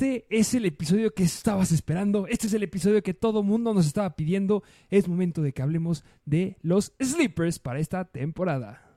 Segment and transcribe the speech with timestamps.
[0.00, 2.28] Este es el episodio que estabas esperando.
[2.28, 4.62] Este es el episodio que todo mundo nos estaba pidiendo.
[4.90, 8.87] Es momento de que hablemos de los sleepers para esta temporada.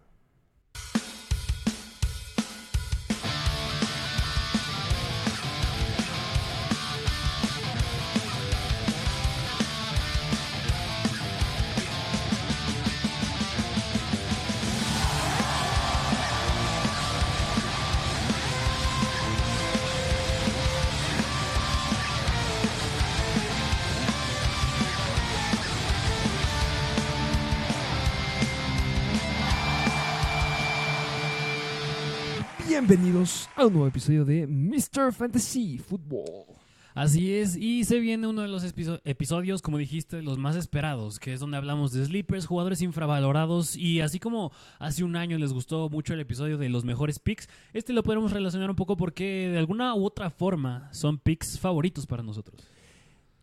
[33.21, 35.13] Bienvenidos a un nuevo episodio de Mr.
[35.13, 36.55] Fantasy Football.
[36.95, 41.19] Así es, y se viene uno de los episo- episodios, como dijiste, los más esperados,
[41.19, 45.53] que es donde hablamos de sleepers, jugadores infravalorados, y así como hace un año les
[45.53, 49.49] gustó mucho el episodio de los mejores picks, este lo podemos relacionar un poco porque
[49.51, 52.59] de alguna u otra forma son picks favoritos para nosotros.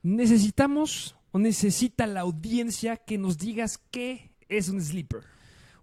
[0.03, 5.21] Necesitamos o necesita la audiencia que nos digas qué es un sleeper.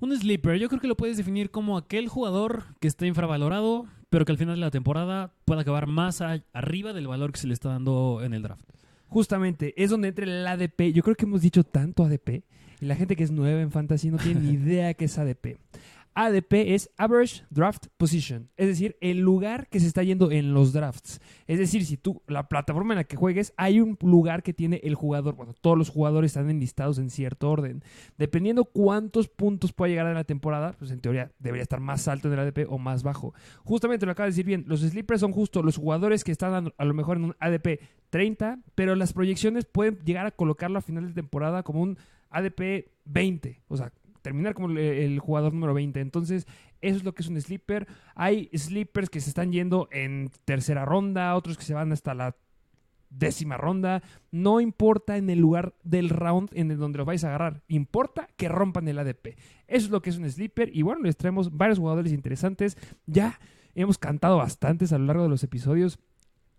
[0.01, 4.25] Un sleeper, yo creo que lo puedes definir como aquel jugador que está infravalorado, pero
[4.25, 7.47] que al final de la temporada pueda acabar más a- arriba del valor que se
[7.47, 8.65] le está dando en el draft.
[9.07, 10.91] Justamente, es donde entra el ADP.
[10.93, 12.43] Yo creo que hemos dicho tanto ADP
[12.81, 15.57] y la gente que es nueva en fantasy no tiene ni idea qué es ADP.
[16.15, 20.71] ADP es Average Draft Position, es decir, el lugar que se está yendo en los
[20.71, 21.19] drafts.
[21.45, 24.79] Es decir, si tú, la plataforma en la que juegues, hay un lugar que tiene
[24.85, 25.35] el jugador.
[25.35, 27.83] Bueno, todos los jugadores están enlistados en cierto orden.
[28.17, 32.29] Dependiendo cuántos puntos pueda llegar a la temporada, pues en teoría debería estar más alto
[32.29, 33.33] en el ADP o más bajo.
[33.65, 36.85] Justamente lo acaba de decir bien, los sleepers son justo los jugadores que están a
[36.85, 41.07] lo mejor en un ADP 30, pero las proyecciones pueden llegar a colocarlo a final
[41.07, 41.97] de temporada como un
[42.29, 43.91] ADP 20, o sea,
[44.25, 45.99] terminar como el, jugador número 20.
[46.01, 46.47] Entonces,
[46.81, 47.87] eso es lo que es un sleeper.
[48.15, 52.35] Hay sleepers que se están yendo en tercera ronda, otros que se van hasta la
[53.11, 54.01] décima ronda.
[54.31, 58.49] No importa en el lugar del round en donde los vais a agarrar, importa que
[58.49, 59.37] rompan el ADP.
[59.67, 62.79] Eso es lo que es un sleeper y bueno, les traemos varios jugadores interesantes.
[63.05, 63.39] Ya
[63.75, 65.99] hemos cantado bastantes a lo largo de los episodios.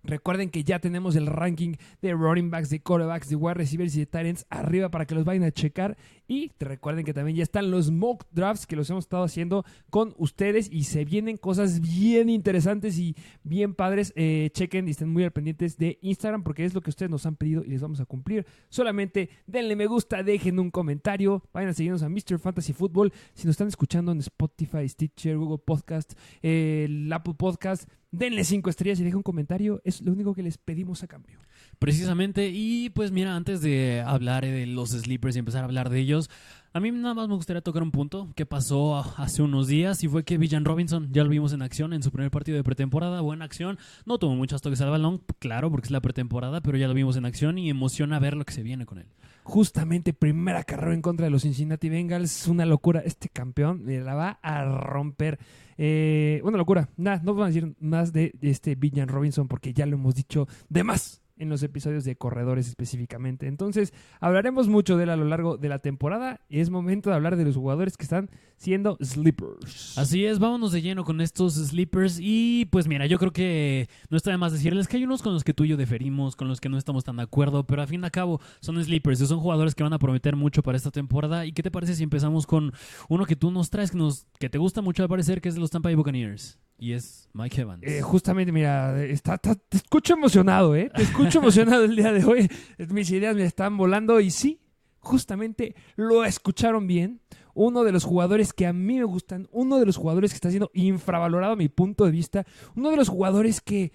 [0.06, 4.04] Recuerden que ya tenemos el ranking de running backs, de quarterbacks, de wide receivers y
[4.04, 5.96] de ends arriba para que los vayan a checar.
[6.28, 10.14] Y recuerden que también ya están los mock drafts que los hemos estado haciendo con
[10.16, 14.12] ustedes y se vienen cosas bien interesantes y bien padres.
[14.16, 17.26] Eh, chequen y estén muy al pendientes de Instagram porque es lo que ustedes nos
[17.26, 18.46] han pedido y les vamos a cumplir.
[18.68, 22.38] Solamente denle me gusta, dejen un comentario, vayan a seguirnos a Mr.
[22.38, 23.12] Fantasy Football.
[23.34, 26.12] Si nos están escuchando en Spotify, Stitcher, Google Podcast,
[26.42, 29.80] eh, Apple Podcast, denle cinco estrellas y dejen un comentario.
[29.84, 31.38] Es lo único que les pedimos a cambio.
[31.78, 36.00] Precisamente, y pues mira, antes de hablar de los sleepers y empezar a hablar de
[36.00, 36.30] ellos,
[36.72, 40.08] a mí nada más me gustaría tocar un punto que pasó hace unos días y
[40.08, 43.20] fue que Villan Robinson, ya lo vimos en acción en su primer partido de pretemporada,
[43.20, 46.88] buena acción, no tuvo muchos toques al balón, claro, porque es la pretemporada, pero ya
[46.88, 49.06] lo vimos en acción y emociona ver lo que se viene con él.
[49.48, 53.00] Justamente primera carrera en contra de los Cincinnati Bengals, una locura.
[53.04, 55.38] Este campeón la va a romper.
[55.78, 56.88] Eh, una locura.
[56.96, 60.48] Nada, no vamos a decir más de este Villan Robinson porque ya lo hemos dicho
[60.68, 63.46] de más en los episodios de corredores específicamente.
[63.46, 67.36] Entonces, hablaremos mucho de él a lo largo de la temporada es momento de hablar
[67.36, 69.98] de los jugadores que están siendo sleepers.
[69.98, 74.16] Así es, vámonos de lleno con estos sleepers y pues mira, yo creo que no
[74.16, 76.48] está de más decirles que hay unos con los que tú y yo deferimos, con
[76.48, 79.26] los que no estamos tan de acuerdo, pero a fin de cabo son sleepers, y
[79.26, 81.44] son jugadores que van a prometer mucho para esta temporada.
[81.46, 82.72] ¿Y qué te parece si empezamos con
[83.08, 85.54] uno que tú nos traes, que, nos, que te gusta mucho al parecer, que es
[85.54, 86.58] de los Tampa Bay Buccaneers?
[86.78, 87.82] Y es Mike Evans.
[87.84, 90.90] Eh, justamente, mira, está, está- te escucho emocionado, ¿eh?
[90.94, 92.50] Te escucho emocionado el día de hoy.
[92.90, 94.60] Mis ideas me están volando y sí,
[95.00, 97.20] justamente lo escucharon bien.
[97.58, 100.50] Uno de los jugadores que a mí me gustan, uno de los jugadores que está
[100.50, 102.44] siendo infravalorado a mi punto de vista,
[102.74, 103.92] uno de los jugadores que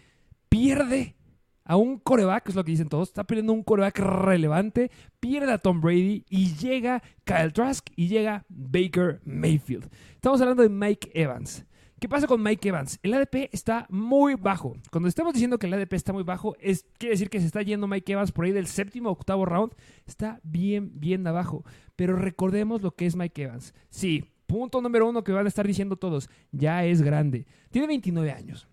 [0.49, 1.16] pierde
[1.63, 4.89] a un coreback, es lo que dicen todos, está perdiendo un coreback relevante,
[5.19, 9.91] pierde a Tom Brady y llega Kyle Trask y llega Baker Mayfield.
[10.16, 11.63] Estamos hablando de Mike Evans.
[12.01, 13.00] ¿Qué pasa con Mike Evans?
[13.03, 14.75] El ADP está muy bajo.
[14.89, 17.61] Cuando estamos diciendo que el ADP está muy bajo, es, quiere decir que se está
[17.61, 19.76] yendo Mike Evans por ahí del séptimo o octavo round.
[20.08, 21.64] Está bien, bien abajo.
[21.96, 23.76] Pero recordemos lo que es Mike Evans.
[23.91, 26.28] Sí, punto número uno que van a estar diciendo todos.
[26.52, 27.46] Ya es grande.
[27.70, 28.67] Tiene 29 años.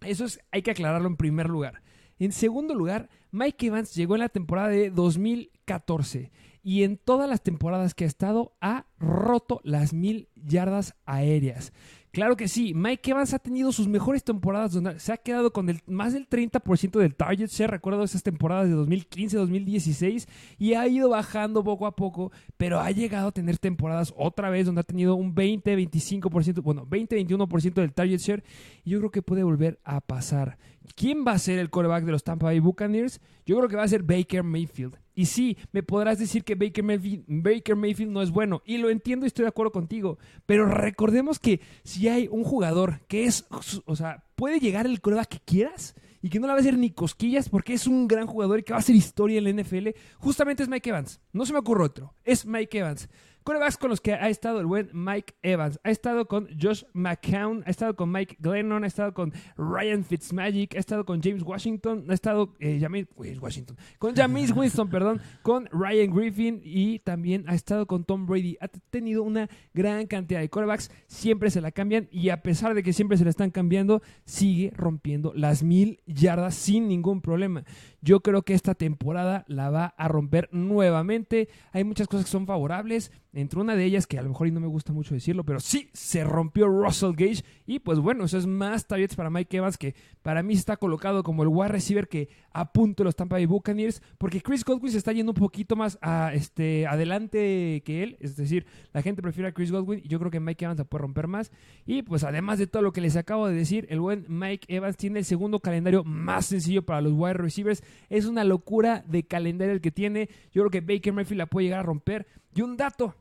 [0.00, 1.82] Eso es, hay que aclararlo en primer lugar.
[2.18, 7.42] En segundo lugar, Mike Evans llegó en la temporada de 2014 y en todas las
[7.42, 11.74] temporadas que ha estado ha roto las mil yardas aéreas.
[12.14, 15.68] Claro que sí, Mike Evans ha tenido sus mejores temporadas donde se ha quedado con
[15.88, 21.64] más del 30% del target share, recuerdo esas temporadas de 2015-2016, y ha ido bajando
[21.64, 25.34] poco a poco, pero ha llegado a tener temporadas otra vez donde ha tenido un
[25.34, 28.44] 20-25%, bueno, 20-21% del target share,
[28.84, 30.56] y yo creo que puede volver a pasar.
[30.94, 33.20] ¿Quién va a ser el quarterback de los Tampa Bay Buccaneers?
[33.44, 35.03] Yo creo que va a ser Baker Mayfield.
[35.14, 38.62] Y sí, me podrás decir que Baker Mayfield, no es bueno.
[38.64, 40.18] Y lo entiendo y estoy de acuerdo contigo.
[40.46, 43.46] Pero recordemos que si hay un jugador que es,
[43.84, 46.78] o sea, puede llegar el coreback que quieras y que no le va a hacer
[46.78, 49.62] ni cosquillas porque es un gran jugador y que va a hacer historia en la
[49.62, 49.88] NFL,
[50.18, 51.20] justamente es Mike Evans.
[51.32, 52.14] No se me ocurre otro.
[52.24, 53.08] Es Mike Evans.
[53.44, 55.78] Corebacks con los que ha estado el buen Mike Evans.
[55.84, 60.74] Ha estado con Josh McCown, ha estado con Mike Glennon, ha estado con Ryan Fitzmagic,
[60.74, 62.80] ha estado con James Washington, ha estado eh,
[63.14, 68.56] Washington, con James Winston, perdón, con Ryan Griffin y también ha estado con Tom Brady.
[68.62, 72.82] Ha tenido una gran cantidad de corebacks, siempre se la cambian y a pesar de
[72.82, 77.64] que siempre se la están cambiando, sigue rompiendo las mil yardas sin ningún problema.
[78.00, 81.48] Yo creo que esta temporada la va a romper nuevamente.
[81.72, 83.10] Hay muchas cosas que son favorables.
[83.34, 85.58] Entre una de ellas, que a lo mejor y no me gusta mucho decirlo, pero
[85.58, 87.44] sí, se rompió Russell Gage.
[87.66, 91.22] Y pues bueno, eso es más targets para Mike Evans, que para mí está colocado
[91.22, 95.12] como el wide receiver que apunta los Tampa Bay Buccaneers, porque Chris Godwin se está
[95.12, 98.16] yendo un poquito más a, este, adelante que él.
[98.20, 100.84] Es decir, la gente prefiere a Chris Godwin y yo creo que Mike Evans la
[100.84, 101.50] puede romper más.
[101.86, 104.96] Y pues además de todo lo que les acabo de decir, el buen Mike Evans
[104.96, 107.82] tiene el segundo calendario más sencillo para los wide receivers.
[108.08, 110.28] Es una locura de calendario el que tiene.
[110.52, 112.26] Yo creo que Baker Murphy la puede llegar a romper.
[112.54, 113.16] Y un dato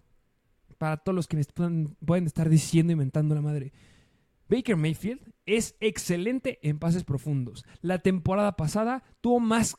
[0.83, 1.45] para todos los que me
[2.06, 3.71] pueden, estar diciendo, inventando la madre.
[4.50, 7.63] Baker Mayfield es excelente en pases profundos.
[7.80, 9.77] La temporada pasada tuvo más,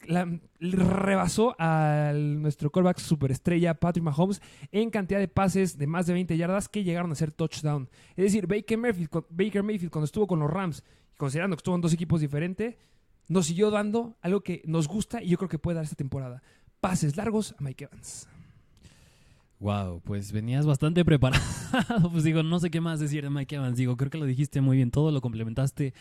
[0.59, 4.41] rebasó a nuestro callback superestrella Patrick Mahomes
[4.73, 7.91] en cantidad de pases de más de 20 yardas que llegaron a ser touchdown.
[8.17, 10.83] Es decir, Baker Mayfield, Baker Mayfield cuando estuvo con los Rams,
[11.19, 12.77] considerando que estuvo en dos equipos diferentes,
[13.29, 16.43] nos siguió dando algo que nos gusta y yo creo que puede dar esta temporada.
[16.81, 18.27] Pases largos a Mike Evans.
[19.61, 21.43] Wow, pues venías bastante preparado.
[22.13, 23.77] pues digo, no sé qué más decir de Mike Evans.
[23.77, 25.95] Digo, creo que lo dijiste muy bien, todo lo complementaste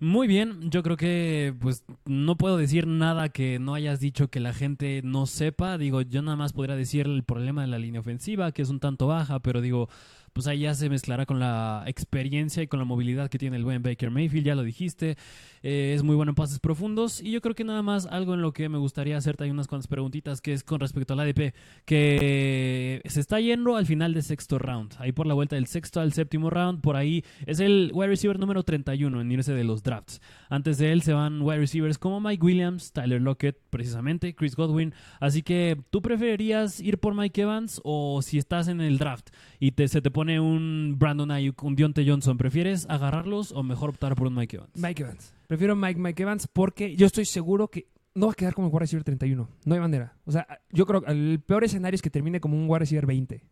[0.00, 0.70] muy bien.
[0.70, 5.00] Yo creo que pues no puedo decir nada que no hayas dicho que la gente
[5.02, 5.78] no sepa.
[5.78, 8.80] Digo, yo nada más podría decir el problema de la línea ofensiva, que es un
[8.80, 9.88] tanto baja, pero digo,
[10.38, 13.64] pues ahí ya se mezclará con la experiencia y con la movilidad que tiene el
[13.64, 15.16] buen Baker Mayfield, ya lo dijiste.
[15.64, 17.20] Eh, es muy bueno en pases profundos.
[17.20, 19.66] Y yo creo que nada más algo en lo que me gustaría hacerte hay unas
[19.66, 21.54] cuantas preguntitas que es con respecto al ADP,
[21.84, 24.94] que se está yendo al final del sexto round.
[24.98, 28.38] Ahí por la vuelta del sexto al séptimo round, por ahí es el wide receiver
[28.38, 30.20] número 31 en irse de los drafts.
[30.48, 34.94] Antes de él se van wide receivers como Mike Williams, Tyler Lockett, precisamente, Chris Godwin.
[35.18, 39.72] Así que, ¿tú preferirías ir por Mike Evans o si estás en el draft y
[39.72, 44.14] te, se te pone un Brandon Ayuk, un Dionte Johnson, ¿prefieres agarrarlos o mejor optar
[44.14, 44.76] por un Mike Evans?
[44.76, 45.34] Mike Evans.
[45.46, 48.72] Prefiero Mike, Mike Evans porque yo estoy seguro que no va a quedar como un
[48.72, 49.48] wide receiver 31.
[49.64, 50.14] No hay manera.
[50.24, 53.06] O sea, yo creo que el peor escenario es que termine como un wide receiver
[53.06, 53.42] 20.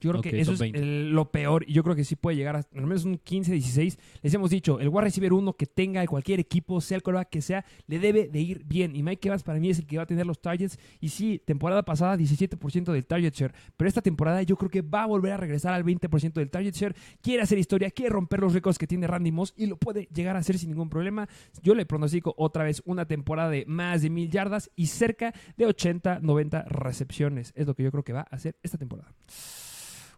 [0.00, 2.66] Yo creo que eso es lo peor y yo creo que sí puede llegar a
[2.74, 3.98] al menos un 15-16.
[4.22, 7.42] Les hemos dicho, el wide receiver uno que tenga cualquier equipo, sea el coreback que
[7.42, 8.94] sea, le debe de ir bien.
[8.94, 10.78] Y Mike Evans para mí es el que va a tener los targets.
[11.00, 15.04] Y sí, temporada pasada 17% del target share, pero esta temporada yo creo que va
[15.04, 16.94] a volver a regresar al 20% del target share.
[17.22, 20.36] Quiere hacer historia, quiere romper los récords que tiene Randy Moss y lo puede llegar
[20.36, 21.28] a hacer sin ningún problema.
[21.62, 25.66] Yo le pronostico otra vez una temporada de más de mil yardas y cerca de
[25.66, 27.52] 80-90 recepciones.
[27.54, 29.12] Es lo que yo creo que va a hacer esta temporada.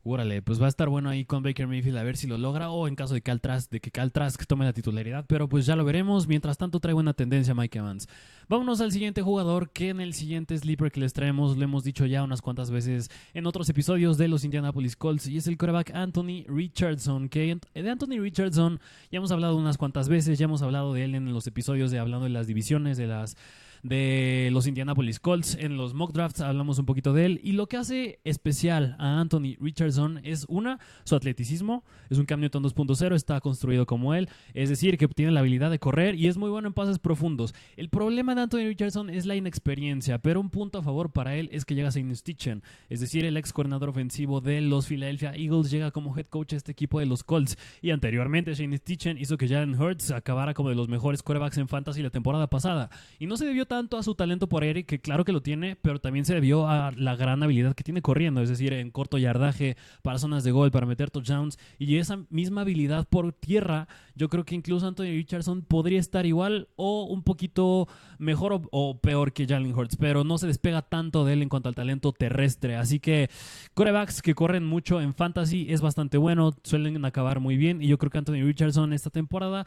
[0.04, 2.70] Órale, pues va a estar bueno ahí con Baker Mayfield a ver si lo logra
[2.70, 5.48] o en caso de que Cal Trask, de que Cal Trask tome la titularidad, pero
[5.48, 6.28] pues ya lo veremos.
[6.28, 8.08] Mientras tanto trae buena tendencia Mike Evans.
[8.48, 12.06] Vámonos al siguiente jugador que en el siguiente sleeper que les traemos lo hemos dicho
[12.06, 15.94] ya unas cuantas veces en otros episodios de los Indianapolis Colts y es el quarterback
[15.94, 18.80] Anthony Richardson, que de Anthony Richardson
[19.10, 21.98] ya hemos hablado unas cuantas veces, ya hemos hablado de él en los episodios de
[21.98, 23.36] hablando de las divisiones, de las
[23.82, 25.56] de los Indianapolis Colts.
[25.60, 27.40] En los mock drafts hablamos un poquito de él.
[27.42, 31.84] Y lo que hace especial a Anthony Richardson es una, su atleticismo.
[32.10, 34.28] Es un Cam Newton 2.0, está construido como él.
[34.54, 37.54] Es decir, que tiene la habilidad de correr y es muy bueno en pases profundos.
[37.76, 41.48] El problema de Anthony Richardson es la inexperiencia, pero un punto a favor para él
[41.52, 42.62] es que llega Shane Stitchen.
[42.88, 46.56] Es decir, el ex coordinador ofensivo de los Philadelphia Eagles llega como head coach a
[46.56, 47.56] este equipo de los Colts.
[47.82, 51.68] Y anteriormente Shane Stitchen hizo que Jalen Hurts acabara como de los mejores quarterbacks en
[51.68, 52.90] fantasy la temporada pasada.
[53.18, 55.76] Y no se debió tanto a su talento por aire, que claro que lo tiene,
[55.76, 59.18] pero también se debió a la gran habilidad que tiene corriendo, es decir, en corto
[59.18, 64.28] yardaje, para zonas de gol, para meter touchdowns, y esa misma habilidad por tierra, yo
[64.28, 67.86] creo que incluso Anthony Richardson podría estar igual o un poquito
[68.18, 71.48] mejor o, o peor que Jalen Hurts, pero no se despega tanto de él en
[71.48, 73.30] cuanto al talento terrestre, así que
[73.74, 77.98] corebacks que corren mucho en fantasy es bastante bueno, suelen acabar muy bien, y yo
[77.98, 79.66] creo que Anthony Richardson esta temporada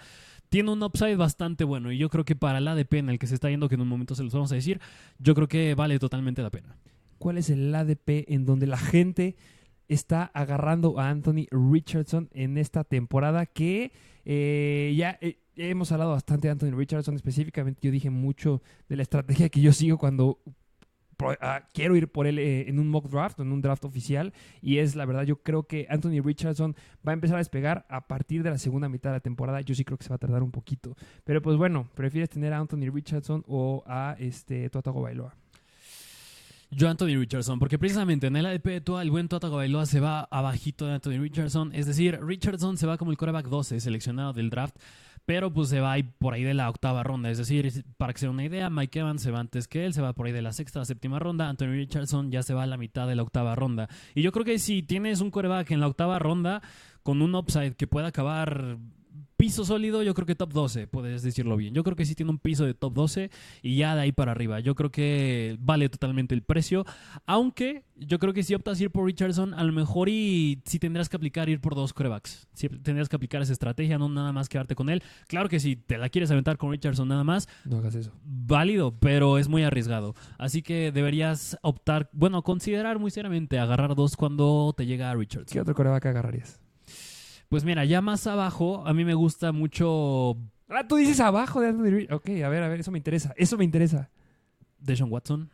[0.52, 3.26] tiene un upside bastante bueno y yo creo que para el ADP en el que
[3.26, 4.82] se está yendo, que en un momento se los vamos a decir,
[5.18, 6.76] yo creo que vale totalmente la pena.
[7.20, 9.38] ¿Cuál es el ADP en donde la gente
[9.88, 13.94] está agarrando a Anthony Richardson en esta temporada que
[14.26, 19.04] eh, ya eh, hemos hablado bastante de Anthony Richardson específicamente yo dije mucho de la
[19.04, 20.40] estrategia que yo sigo cuando
[21.42, 24.34] ah, quiero ir por él eh, en un mock draft en un draft oficial.
[24.62, 26.76] Y es la verdad yo creo que Anthony Richardson
[27.08, 29.62] va a empezar a despegar a partir de la segunda mitad de la temporada.
[29.62, 30.96] Yo sí creo que se va a tardar un poquito.
[31.24, 35.36] Pero pues bueno prefieres tener a Anthony Richardson o a este Tua Tagovailoa
[36.72, 40.00] Yo Anthony Richardson, porque precisamente en el ADP de Tua, el buen Tua Tagovailoa se
[40.00, 44.34] va abajito de Anthony Richardson, es decir, Richardson se va como el quarterback 12 seleccionado
[44.34, 44.78] del draft,
[45.26, 48.26] pero pues se va por ahí de la octava ronda, es decir, para que se
[48.26, 50.42] den una idea, Mike Evans se va antes que él, se va por ahí de
[50.42, 53.16] la sexta a la séptima ronda, Anthony Richardson ya se va a la mitad de
[53.16, 53.88] la octava ronda.
[54.16, 56.62] Y yo creo que si tienes un quarterback en la octava ronda
[57.04, 58.78] con un upside que pueda acabar
[59.42, 61.74] piso sólido, yo creo que top 12, puedes decirlo bien.
[61.74, 63.32] Yo creo que sí tiene un piso de top 12
[63.64, 64.60] y ya de ahí para arriba.
[64.60, 66.86] Yo creo que vale totalmente el precio.
[67.26, 71.10] Aunque yo creo que si optas ir por Richardson, a lo mejor y sí tendrás
[71.10, 72.48] que aplicar ir por dos corebacks.
[72.54, 75.02] Sí tendrás que aplicar esa estrategia, no nada más quedarte con él.
[75.28, 78.94] Claro que si te la quieres aventar con Richardson nada más, no hagas eso válido,
[79.00, 80.14] pero es muy arriesgado.
[80.38, 85.52] Así que deberías optar, bueno, considerar muy seriamente agarrar dos cuando te llega a Richardson.
[85.52, 86.62] ¿qué otro coreback agarrarías?
[87.52, 90.38] Pues mira, ya más abajo, a mí me gusta mucho
[90.70, 92.16] Ah, tú dices abajo de Anthony Richardson.
[92.16, 93.34] Ok, a ver, a ver, eso me interesa.
[93.36, 94.10] Eso me interesa.
[94.80, 95.52] Deshaun Watson.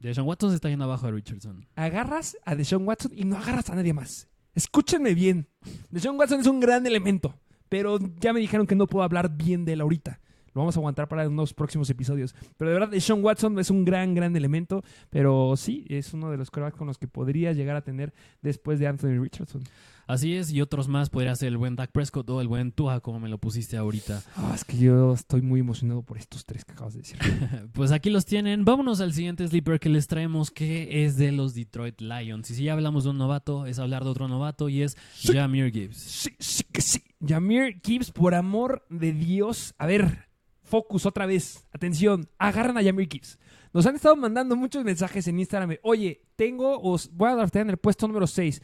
[0.00, 1.64] Deshaun Watson se está yendo abajo de Richardson.
[1.76, 4.26] Agarras a Deshaun Watson y no agarras a nadie más.
[4.52, 5.46] Escúchenme bien.
[5.90, 9.64] Deshaun Watson es un gran elemento, pero ya me dijeron que no puedo hablar bien
[9.64, 10.18] de él ahorita.
[10.56, 12.34] Lo vamos a aguantar para unos próximos episodios.
[12.56, 14.82] Pero de verdad, Deshaun Watson es un gran, gran elemento.
[15.10, 18.78] Pero sí, es uno de los corebacks con los que podría llegar a tener después
[18.78, 19.62] de Anthony Richardson.
[20.06, 23.00] Así es, y otros más podría ser el buen Dak Prescott o el buen Tua,
[23.00, 24.22] como me lo pusiste ahorita.
[24.36, 27.18] Ah, es que yo estoy muy emocionado por estos tres que acabas de decir.
[27.74, 28.64] Pues aquí los tienen.
[28.64, 32.50] Vámonos al siguiente sleeper que les traemos, que es de los Detroit Lions.
[32.50, 35.34] Y si ya hablamos de un novato, es hablar de otro novato y es Sí.
[35.34, 35.96] Jameer Gibbs.
[35.98, 37.02] Sí, sí que sí.
[37.26, 39.74] Jameer Gibbs, por amor de Dios.
[39.76, 40.28] A ver,
[40.66, 41.66] focus otra vez.
[41.72, 43.38] Atención, agarran a Jameer Gibbs.
[43.76, 45.76] Nos han estado mandando muchos mensajes en Instagram.
[45.82, 48.62] Oye, tengo, os voy a draftear en el puesto número 6,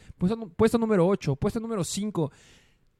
[0.57, 2.31] puesto, número 8, puesto número 5.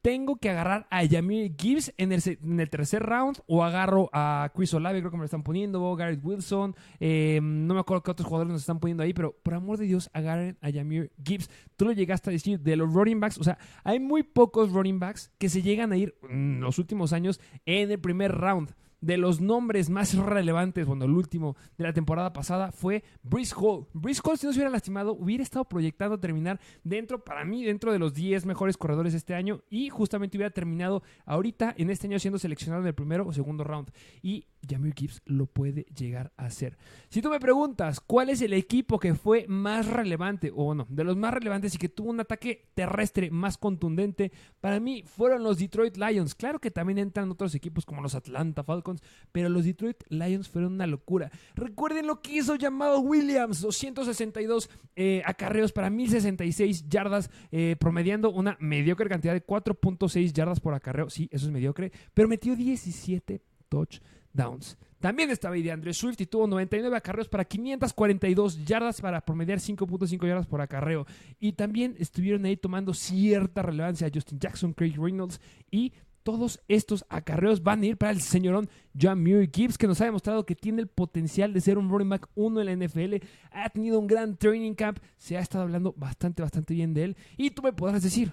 [0.04, 5.00] Tengo que agarrar a Jameer Gibbs en el, tercer round o agarro a Chris Olave,
[5.00, 6.76] creo que me lo están poniendo, Garrett Wilson.
[7.00, 9.86] eh, no me acuerdo qué otros jugadores nos están poniendo ahí, pero por amor de
[9.86, 11.50] Dios, agarren a Jameer Gibbs.
[11.78, 13.40] Tú lo llegaste a decir de los running backs.
[13.40, 17.12] O sea, hay muy pocos running backs que se llegan a ir en los últimos
[17.12, 18.76] años en el primer round.
[19.04, 23.86] De los nombres más relevantes, bueno, el último de la temporada pasada fue Brice Hall.
[23.92, 27.92] Brice Hall, si no se hubiera lastimado, hubiera estado proyectando terminar dentro, para mí, dentro
[27.92, 32.18] de los 10 mejores corredores este año y justamente hubiera terminado ahorita en este año
[32.18, 33.92] siendo seleccionado en el primero o segundo round.
[34.22, 36.78] Y Jameer Gibbs lo puede llegar a hacer.
[37.10, 41.04] Si tú me preguntas cuál es el equipo que fue más relevante, o bueno, de
[41.04, 44.32] los más relevantes y que tuvo un ataque terrestre más contundente,
[44.62, 46.36] para mí fueron los Detroit Lions.
[46.36, 48.93] Claro que también entran otros equipos como los Atlanta Falcons,
[49.32, 51.32] pero los Detroit Lions fueron una locura.
[51.56, 58.58] Recuerden lo que hizo llamado Williams, 262 eh, acarreos para 1066 yardas, eh, promediando una
[58.60, 61.10] mediocre cantidad de 4.6 yardas por acarreo.
[61.10, 64.78] Sí, eso es mediocre, pero metió 17 touchdowns.
[65.04, 69.60] También estaba ahí de Andrés Swift y tuvo 99 acarreos para 542 yardas para promediar
[69.60, 71.06] 5.5 yardas por acarreo.
[71.42, 75.92] Y también estuvieron ahí tomando cierta relevancia Justin Jackson, Craig Reynolds y
[76.24, 80.46] todos estos acarreos van a ir para el señorón Jameer Gibbs, que nos ha demostrado
[80.46, 83.16] que tiene el potencial de ser un running back 1 en la NFL.
[83.52, 87.18] Ha tenido un gran training camp, se ha estado hablando bastante, bastante bien de él.
[87.38, 88.32] Y tú me podrás decir,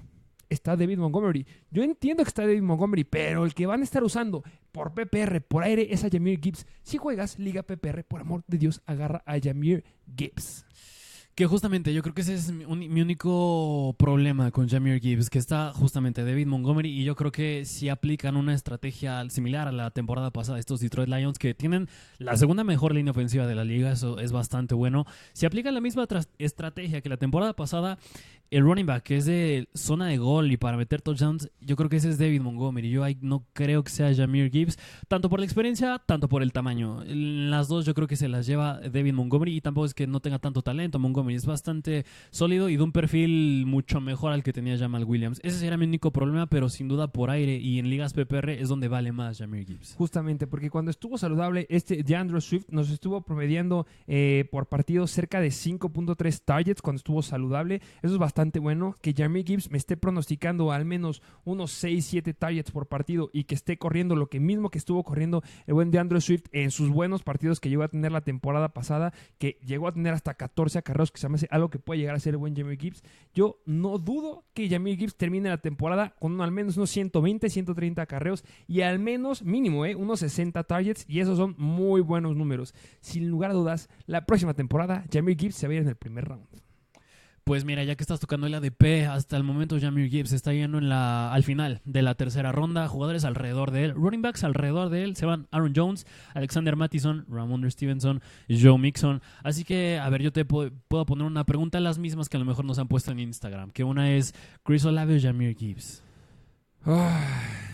[0.49, 1.47] está David Montgomery.
[1.70, 4.42] Yo entiendo que está David Montgomery, pero el que van a estar usando
[4.73, 6.66] por PPR, por aire, es a Jameer Gibbs.
[6.82, 9.85] Si juegas Liga PPR, por amor de Dios, agarra a Jameer
[10.16, 10.64] Gibbs.
[11.40, 15.38] Que justamente yo creo que ese es mi, mi único problema con Jameer Gibbs, que
[15.38, 19.90] está justamente David Montgomery y yo creo que si aplican una estrategia similar a la
[19.90, 23.90] temporada pasada estos Detroit Lions que tienen la segunda mejor línea ofensiva de la liga,
[23.90, 25.06] eso es bastante bueno.
[25.32, 26.06] Si aplican la misma
[26.37, 27.99] estrategia que la temporada pasada,
[28.50, 31.88] el running back que es de zona de gol y para meter touchdowns, yo creo
[31.88, 32.90] que ese es David Montgomery.
[32.90, 34.76] Yo no creo que sea Jameer Gibbs,
[35.09, 37.02] tanto por la experiencia, tanto por el tamaño.
[37.06, 40.20] Las dos yo creo que se las lleva David Montgomery y tampoco es que no
[40.20, 40.99] tenga tanto talento.
[40.99, 45.41] Montgomery es bastante sólido y de un perfil mucho mejor al que tenía Jamal Williams.
[45.43, 48.69] Ese sería mi único problema, pero sin duda por aire y en ligas PPR es
[48.69, 49.95] donde vale más Jameer Gibbs.
[49.97, 55.41] Justamente, porque cuando estuvo saludable, este DeAndre Swift nos estuvo promediando eh, por partido cerca
[55.41, 57.81] de 5.3 targets cuando estuvo saludable.
[58.03, 58.95] Eso es bastante bueno.
[59.01, 63.55] Que Jamie Gibbs me esté pronosticando al menos unos 6-7 targets por partido y que
[63.55, 67.23] esté corriendo lo que mismo que estuvo corriendo el buen DeAndre Swift en sus buenos
[67.23, 71.13] partidos que llegó a tener la temporada pasada, que llegó a tener hasta 14 acarreos,
[71.50, 73.03] algo que puede llegar a ser el buen Jamie Gibbs.
[73.35, 78.03] Yo no dudo que Jamie Gibbs termine la temporada con al menos unos 120, 130
[78.03, 79.95] acarreos y al menos mínimo, ¿eh?
[79.95, 82.75] unos 60 targets y esos son muy buenos números.
[83.00, 85.97] Sin lugar a dudas, la próxima temporada Jamie Gibbs se va a ir en el
[85.97, 86.70] primer round.
[87.50, 90.78] Pues mira, ya que estás tocando el ADP, hasta el momento Jameer Gibbs está yendo
[90.78, 92.87] en la, al final de la tercera ronda.
[92.87, 95.16] Jugadores alrededor de él, running backs alrededor de él.
[95.16, 99.21] Se van Aaron Jones, Alexander Mattison, Ramon Stevenson, Joe Mixon.
[99.42, 102.38] Así que, a ver, yo te puedo, puedo poner una pregunta, las mismas que a
[102.38, 103.73] lo mejor nos han puesto en Instagram.
[103.73, 106.04] Que una es, Chris Olave o Jameer Gibbs.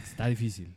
[0.04, 0.74] Está difícil.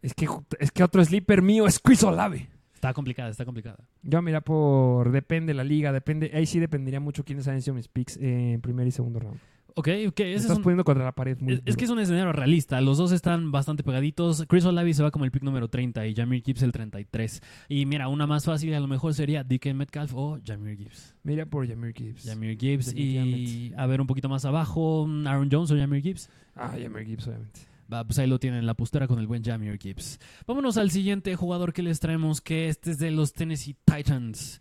[0.00, 0.26] Es que,
[0.58, 2.48] es que otro sleeper mío es Chris Olave.
[2.78, 3.76] Está complicada, está complicada.
[4.04, 7.88] Yo mira por depende la liga, depende, ahí sí dependería mucho quiénes han sido mis
[7.88, 9.36] picks en primer y segundo round.
[9.74, 10.20] Ok, ok.
[10.20, 11.76] Ese es estás un- poniendo contra la pared muy Es, es duro.
[11.76, 12.80] que es un escenario realista.
[12.80, 14.44] Los dos están bastante pegaditos.
[14.48, 17.42] Chris Olavi se va como el pick número 30 y Jameer Gibbs el 33.
[17.68, 21.14] Y mira, una más fácil a lo mejor sería DK Metcalf o Jameer Gibbs.
[21.24, 22.24] Mira por Jameer Gibbs.
[22.26, 26.28] Jameer Gibbs y a ver un poquito más abajo, Aaron Jones o Jameer Gibbs.
[26.56, 27.60] Ah, Jameer Gibbs, obviamente.
[27.92, 30.18] Va, pues ahí lo tienen, la postera con el buen Jameer Gibbs.
[30.46, 34.60] Vámonos al siguiente jugador que les traemos, que este es de los Tennessee Titans.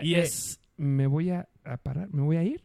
[0.00, 0.60] Y Eh, es...
[0.76, 2.62] Me voy a, a parar, me voy a ir.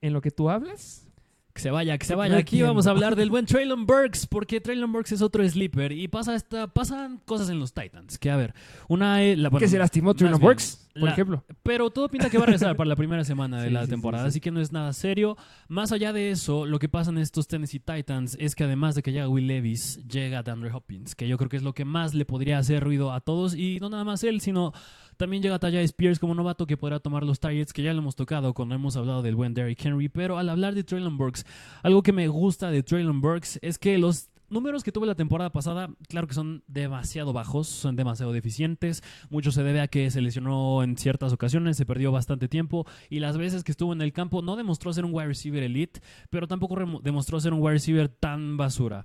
[0.00, 1.06] En lo que tú hablas,
[1.52, 2.38] Que se vaya, que se vaya.
[2.38, 6.08] Aquí vamos a hablar del buen Traylon Burks, porque Traylon Burks es otro sleeper y
[6.08, 8.18] pasa esta, pasan cosas en los Titans.
[8.18, 8.54] Que a ver,
[8.88, 11.44] una es la bueno, que se lastimó Traylon Burks, por la- ejemplo.
[11.62, 13.90] Pero todo pinta que va a regresar para la primera semana de Sí, la sí,
[13.90, 14.28] temporada, sí.
[14.28, 15.36] así que no es nada serio.
[15.68, 19.02] Más allá de eso, lo que pasa en estos Tennessee Titans es que además de
[19.02, 22.14] que llega Will Levis, llega DeAndre Hopkins, que yo creo que es lo que más
[22.14, 24.72] le podría hacer ruido a todos y no nada más él, sino
[25.16, 28.16] también llega Tajay Spears como novato que podrá tomar los targets que ya lo hemos
[28.16, 31.44] tocado cuando hemos hablado del buen Derrick Henry, pero al hablar de Traylon Burks,
[31.82, 35.50] algo que me gusta de Traylon Burks es que los números que tuve la temporada
[35.50, 39.02] pasada, claro que son demasiado bajos, son demasiado deficientes.
[39.30, 43.20] Mucho se debe a que se lesionó en ciertas ocasiones, se perdió bastante tiempo y
[43.20, 46.48] las veces que estuvo en el campo no demostró ser un wide receiver elite, pero
[46.48, 49.04] tampoco demostró ser un wide receiver tan basura.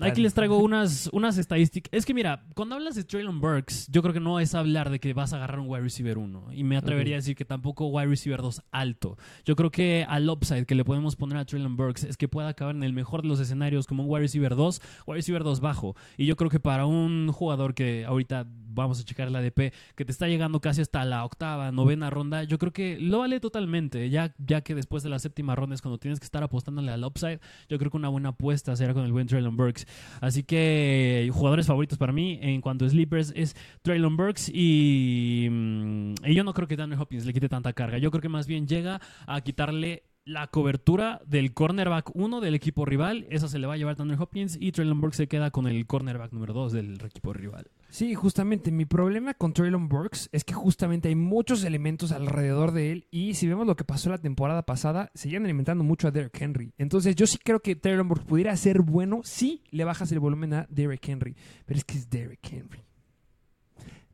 [0.00, 1.90] Aquí les traigo unas, unas estadísticas.
[1.92, 4.98] Es que mira, cuando hablas de Traylon Burks, yo creo que no es hablar de
[4.98, 6.52] que vas a agarrar un wide receiver 1.
[6.52, 9.18] Y me atrevería a decir que tampoco wide receiver 2 alto.
[9.44, 12.48] Yo creo que al upside que le podemos poner a Traylon Burks es que pueda
[12.48, 15.60] acabar en el mejor de los escenarios como un wide receiver 2, wide receiver 2
[15.60, 15.96] bajo.
[16.16, 20.04] Y yo creo que para un jugador que ahorita vamos a checar la ADP, que
[20.04, 24.08] te está llegando casi hasta la octava, novena ronda, yo creo que lo vale totalmente.
[24.10, 27.04] Ya, ya que después de la séptima ronda es cuando tienes que estar apostándole al
[27.04, 29.86] upside, yo creo que una buena apuesta será con el buen Traylon Burks.
[30.20, 36.14] Así que jugadores favoritos para mí en cuanto a sleepers es Traylon Burks y, mm,
[36.26, 37.98] y yo no creo que Daniel Hopkins le quite tanta carga.
[37.98, 42.84] Yo creo que más bien llega a quitarle la cobertura del cornerback 1 del equipo
[42.84, 43.26] rival.
[43.30, 45.86] Esa se le va a llevar Daniel Hopkins y Traylon Burks se queda con el
[45.86, 47.66] cornerback número 2 del equipo rival.
[47.88, 48.70] Sí, justamente.
[48.70, 53.06] Mi problema con Traylon Burks es que justamente hay muchos elementos alrededor de él.
[53.10, 56.72] Y si vemos lo que pasó la temporada pasada, seguían alimentando mucho a Derrick Henry.
[56.78, 60.54] Entonces, yo sí creo que Traylon Burks pudiera ser bueno si le bajas el volumen
[60.54, 61.34] a Derrick Henry.
[61.66, 62.84] Pero es que es Derrick Henry.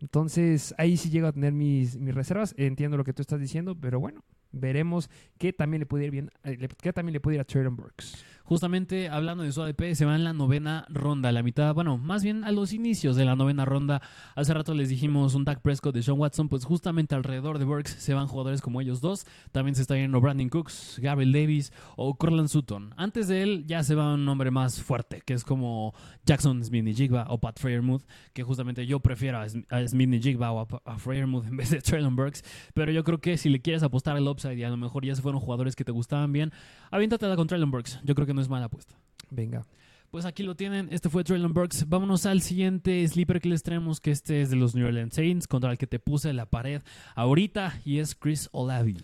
[0.01, 2.55] Entonces, ahí sí llego a tener mis, mis reservas.
[2.57, 4.25] Entiendo lo que tú estás diciendo, pero bueno,
[4.57, 7.45] veremos qué también le ir bien, eh, qué también le ir a
[7.77, 8.25] Burks.
[8.47, 12.23] Justamente hablando de su ADP, se va en la novena ronda, la mitad, bueno, más
[12.23, 14.01] bien a los inicios de la novena ronda.
[14.37, 17.91] Hace rato les dijimos un Dak Prescott de Sean Watson, pues justamente alrededor de Burks
[17.91, 19.27] se van jugadores como ellos dos.
[19.51, 22.95] También se está yendo Brandon Cooks, Gabriel Davis o Cortland Sutton.
[22.97, 25.93] Antes de él ya se va un nombre más fuerte, que es como
[26.25, 30.93] Jackson Smith-Njigba o Pat Freyermuth, que justamente yo prefiero a, Sm- a Smith-Njigba o a,
[30.93, 32.45] a en vez de Traylon Burks.
[32.75, 35.17] Pero yo creo que si le quieres apostar al upside y a lo mejor ya
[35.17, 36.53] se fueron jugadores que te gustaban bien,
[36.93, 38.01] aviéntatela con Traylon Burks.
[38.05, 38.97] Yo creo que no es mala apuesta.
[39.31, 39.67] Venga.
[40.11, 41.89] Pues aquí lo tienen, este fue Traylon Burks.
[41.89, 45.49] Vámonos al siguiente sleeper que les traemos, que este es de los New Orleans Saints,
[45.49, 46.83] contra el que te puse la pared
[47.17, 48.99] ahorita, y es Chris Olavi.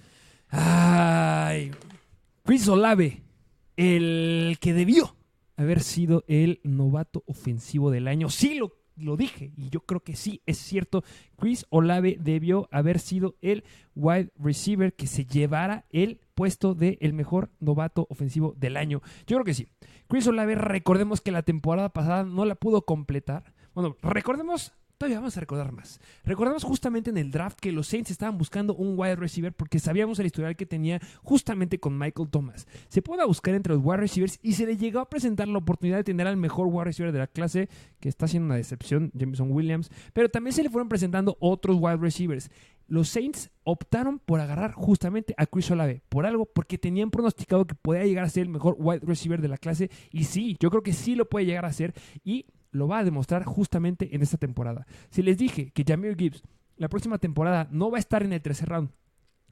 [0.49, 1.73] Ay,
[2.45, 3.23] Chris Olave,
[3.77, 5.17] el que debió
[5.57, 8.29] haber sido el novato ofensivo del año.
[8.29, 11.05] Sí lo, lo dije y yo creo que sí, es cierto.
[11.39, 17.13] Chris Olave debió haber sido el wide receiver que se llevara el puesto de el
[17.13, 19.03] mejor novato ofensivo del año.
[19.27, 19.69] Yo creo que sí.
[20.09, 23.55] Chris Olave, recordemos que la temporada pasada no la pudo completar.
[23.75, 24.73] Bueno, recordemos
[25.03, 26.01] todavía vamos a recordar más.
[26.25, 30.21] Recordamos justamente en el draft que los Saints estaban buscando un wide receiver porque sabíamos
[30.21, 32.69] el historial que tenía justamente con Michael Thomas.
[32.87, 35.97] Se puede buscar entre los wide receivers y se le llegó a presentar la oportunidad
[35.97, 39.51] de tener al mejor wide receiver de la clase, que está siendo una decepción, Jameson
[39.51, 42.49] Williams, pero también se le fueron presentando otros wide receivers.
[42.87, 46.03] Los Saints optaron por agarrar justamente a Chris Olave.
[46.11, 46.47] ¿Por algo?
[46.47, 49.91] Porque tenían pronosticado que podía llegar a ser el mejor wide receiver de la clase.
[50.13, 51.93] Y sí, yo creo que sí lo puede llegar a ser.
[52.23, 54.87] Y lo va a demostrar justamente en esta temporada.
[55.11, 56.43] Si les dije que Jamir Gibbs
[56.77, 58.91] la próxima temporada no va a estar en el tercer round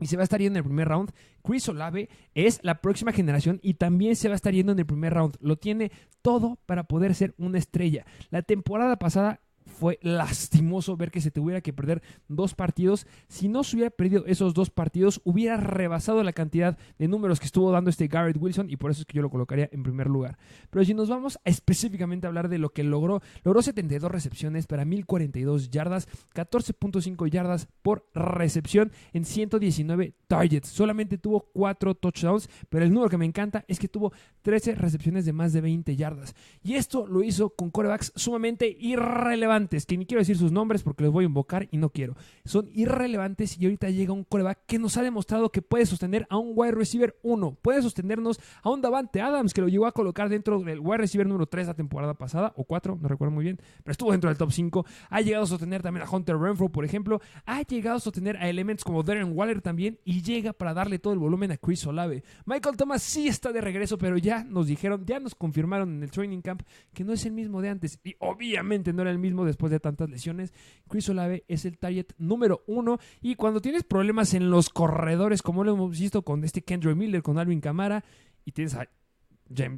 [0.00, 1.12] y se va a estar yendo en el primer round,
[1.44, 4.86] Chris Olave es la próxima generación y también se va a estar yendo en el
[4.86, 5.36] primer round.
[5.40, 8.06] Lo tiene todo para poder ser una estrella.
[8.30, 9.40] La temporada pasada
[9.80, 13.06] fue lastimoso ver que se tuviera que perder dos partidos.
[13.28, 17.46] Si no se hubiera perdido esos dos partidos, hubiera rebasado la cantidad de números que
[17.46, 20.08] estuvo dando este Garrett Wilson y por eso es que yo lo colocaría en primer
[20.08, 20.36] lugar.
[20.68, 24.66] Pero si nos vamos a específicamente a hablar de lo que logró, logró 72 recepciones
[24.66, 30.68] para 1042 yardas, 14.5 yardas por recepción en 119 targets.
[30.68, 34.12] Solamente tuvo 4 touchdowns, pero el número que me encanta es que tuvo
[34.42, 36.34] 13 recepciones de más de 20 yardas.
[36.62, 41.04] Y esto lo hizo con corebacks sumamente irrelevantes que ni quiero decir sus nombres porque
[41.04, 42.16] los voy a invocar y no quiero.
[42.44, 46.36] Son irrelevantes y ahorita llega un coreback que nos ha demostrado que puede sostener a
[46.36, 50.28] un wide receiver 1, puede sostenernos a un Davante Adams que lo llegó a colocar
[50.28, 53.58] dentro del wide receiver número 3 la temporada pasada, o 4, no recuerdo muy bien,
[53.82, 54.86] pero estuvo dentro del top 5.
[55.08, 57.20] Ha llegado a sostener también a Hunter Renfro, por ejemplo.
[57.46, 61.12] Ha llegado a sostener a elementos como Darren Waller también y llega para darle todo
[61.12, 62.22] el volumen a Chris Olave.
[62.46, 66.10] Michael Thomas sí está de regreso, pero ya nos dijeron, ya nos confirmaron en el
[66.10, 67.98] training camp que no es el mismo de antes.
[68.04, 70.52] Y obviamente no era el mismo después de tantas lesiones.
[70.88, 72.98] Chris Olave es el target número uno.
[73.20, 77.22] Y cuando tienes problemas en los corredores, como lo hemos visto con este Kendrick Miller,
[77.22, 78.04] con Alvin Camara,
[78.44, 78.88] y tienes a,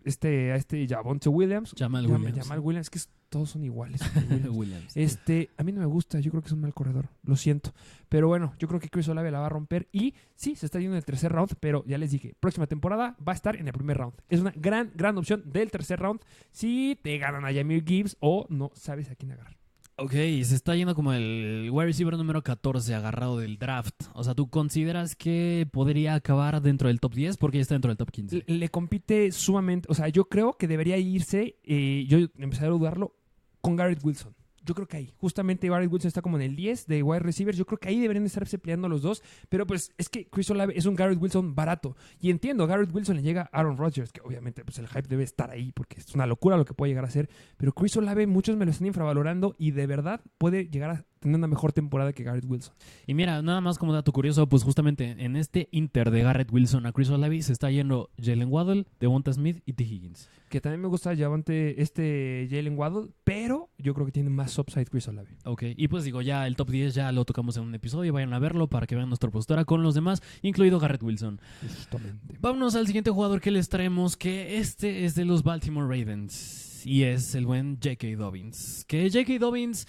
[0.04, 2.38] este, a este Javonte Williams, Jamal Williams.
[2.38, 4.02] Jamal Williams, que todos son iguales.
[4.50, 4.94] Williams.
[4.94, 7.72] Este, a mí no me gusta, yo creo que es un mal corredor, lo siento.
[8.08, 10.78] Pero bueno, yo creo que Chris Olave la va a romper y sí, se está
[10.78, 13.66] yendo en el tercer round, pero ya les dije, próxima temporada va a estar en
[13.66, 14.14] el primer round.
[14.28, 18.46] Es una gran, gran opción del tercer round si te ganan a Jamir Gibbs o
[18.50, 19.61] no sabes a quién agarrar.
[19.96, 23.94] Ok, se está yendo como el wide receiver número 14 agarrado del draft.
[24.14, 27.90] O sea, ¿tú consideras que podría acabar dentro del top 10 porque ya está dentro
[27.90, 28.44] del top 15?
[28.46, 33.14] Le, compite sumamente, o sea, yo creo que debería irse, eh, yo empecé a dudarlo,
[33.60, 36.86] con Garrett Wilson yo creo que ahí, justamente Barry Wilson está como en el 10
[36.86, 40.08] de wide receivers, yo creo que ahí deberían estarse peleando los dos, pero pues es
[40.08, 43.60] que Chris Olave es un Garrett Wilson barato, y entiendo, Garrett Wilson le llega a
[43.60, 46.64] Aaron Rodgers, que obviamente pues el hype debe estar ahí, porque es una locura lo
[46.64, 49.86] que puede llegar a ser, pero Chris Olave muchos me lo están infravalorando y de
[49.86, 52.74] verdad puede llegar a tener una mejor temporada que Garrett Wilson.
[53.06, 56.84] Y mira, nada más como dato curioso, pues justamente en este Inter de Garrett Wilson
[56.84, 59.84] a Chris Olave se está yendo Jalen Waddle, Devonta Smith y T.
[59.84, 60.28] Higgins.
[60.50, 64.86] Que también me gusta Javante, este Jalen Waddle, pero yo creo que tiene más upside
[64.86, 65.30] Chris Olave.
[65.44, 68.34] Ok, y pues digo, ya el top 10 ya lo tocamos en un episodio, vayan
[68.34, 71.40] a verlo para que vean nuestra postura con los demás, incluido Garrett Wilson.
[71.62, 72.36] Justamente.
[72.40, 77.04] Vámonos al siguiente jugador que les traemos, que este es de los Baltimore Ravens y
[77.04, 78.16] es el buen J.K.
[78.16, 78.84] Dobbins.
[78.86, 79.38] Que J.K.
[79.38, 79.86] Dobbins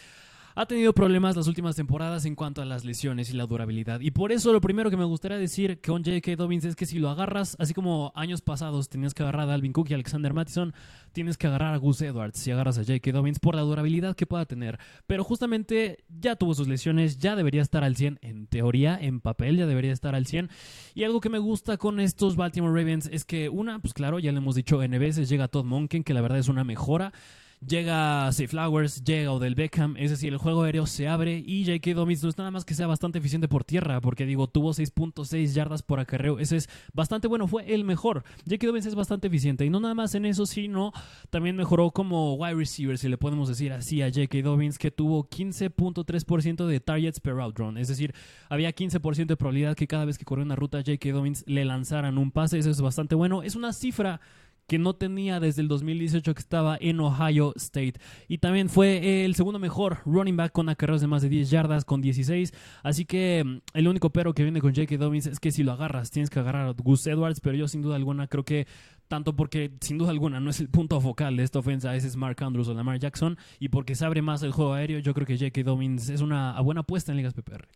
[0.56, 4.00] ha tenido problemas las últimas temporadas en cuanto a las lesiones y la durabilidad.
[4.00, 6.36] Y por eso lo primero que me gustaría decir con J.K.
[6.36, 9.74] Dobbins es que si lo agarras, así como años pasados tenías que agarrar a Alvin
[9.74, 10.74] Cook y Alexander Mattison,
[11.12, 13.12] tienes que agarrar a Gus Edwards si agarras a J.K.
[13.12, 14.80] Dobbins por la durabilidad que pueda tener.
[15.08, 19.58] Pero justamente ya tuvo sus lesiones, ya debería estar al 100 en teoría, en papel
[19.58, 20.50] ya debería estar al 100.
[20.94, 24.32] Y algo que me gusta con estos Baltimore Ravens es que una, pues claro, ya
[24.32, 27.14] le hemos dicho en veces llega Todd Monken, que la verdad es una mejora.
[27.68, 31.94] Llega Flowers, llega Odell Beckham, es decir, el juego aéreo se abre y J.K.
[31.94, 35.54] Dobbins no es nada más que sea bastante eficiente por tierra, porque digo, tuvo 6.6
[35.54, 38.24] yardas por acarreo, ese es bastante bueno, fue el mejor.
[38.46, 38.68] J.K.
[38.68, 40.92] Dobbins es bastante eficiente y no nada más en eso, sino
[41.30, 44.42] también mejoró como wide receiver, si le podemos decir así a J.K.
[44.42, 48.14] Dobbins, que tuvo 15.3% de targets per route run, es decir,
[48.50, 51.12] había 15% de probabilidad que cada vez que corrió una ruta J.K.
[51.12, 54.20] Dobbins le lanzaran un pase, eso es bastante bueno, es una cifra
[54.68, 57.96] que no tenía desde el 2018 que estaba en Ohio State.
[58.28, 61.86] Y también fue el segundo mejor running back con acarreos de más de 10 yardas
[61.86, 62.54] con 16.
[62.84, 64.98] Así que mm, el único pero que viene con J.K.
[64.98, 67.82] Dobbins es que si lo agarras tienes que agarrar a Gus Edwards, pero yo sin
[67.82, 68.68] duda alguna creo que
[69.08, 72.16] tanto porque sin duda alguna no es el punto focal de esta ofensa, ese es
[72.16, 75.28] Mark Andrews o Lamar Jackson, y porque se abre más el juego aéreo, yo creo
[75.28, 75.64] que J.K.
[75.64, 77.68] Dobbins es una buena apuesta en ligas PPR.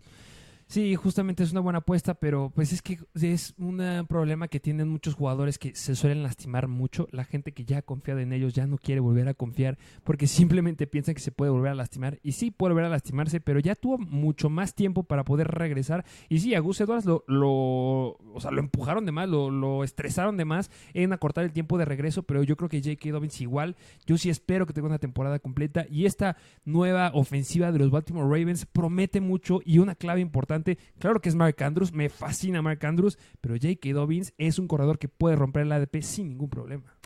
[0.69, 4.89] Sí, justamente es una buena apuesta, pero pues es que es un problema que tienen
[4.89, 7.07] muchos jugadores que se suelen lastimar mucho.
[7.11, 10.27] La gente que ya ha confiado en ellos ya no quiere volver a confiar porque
[10.27, 12.19] simplemente piensan que se puede volver a lastimar.
[12.21, 16.03] Y sí, puede volver a lastimarse, pero ya tuvo mucho más tiempo para poder regresar.
[16.27, 19.85] Y sí, a Gus Edwards lo, lo, o sea, lo empujaron de más, lo, lo
[19.85, 23.11] estresaron de más en acortar el tiempo de regreso, pero yo creo que J.K.
[23.11, 23.77] Dobbins igual.
[24.05, 28.27] Yo sí espero que tenga una temporada completa y esta nueva ofensiva de los Baltimore
[28.27, 30.56] Ravens promete mucho y una clave importante
[30.99, 33.93] Claro que es Mark Andrews, me fascina Mark Andrews, pero J.K.
[33.93, 36.97] Dobbins es un corredor que puede romper el ADP sin ningún problema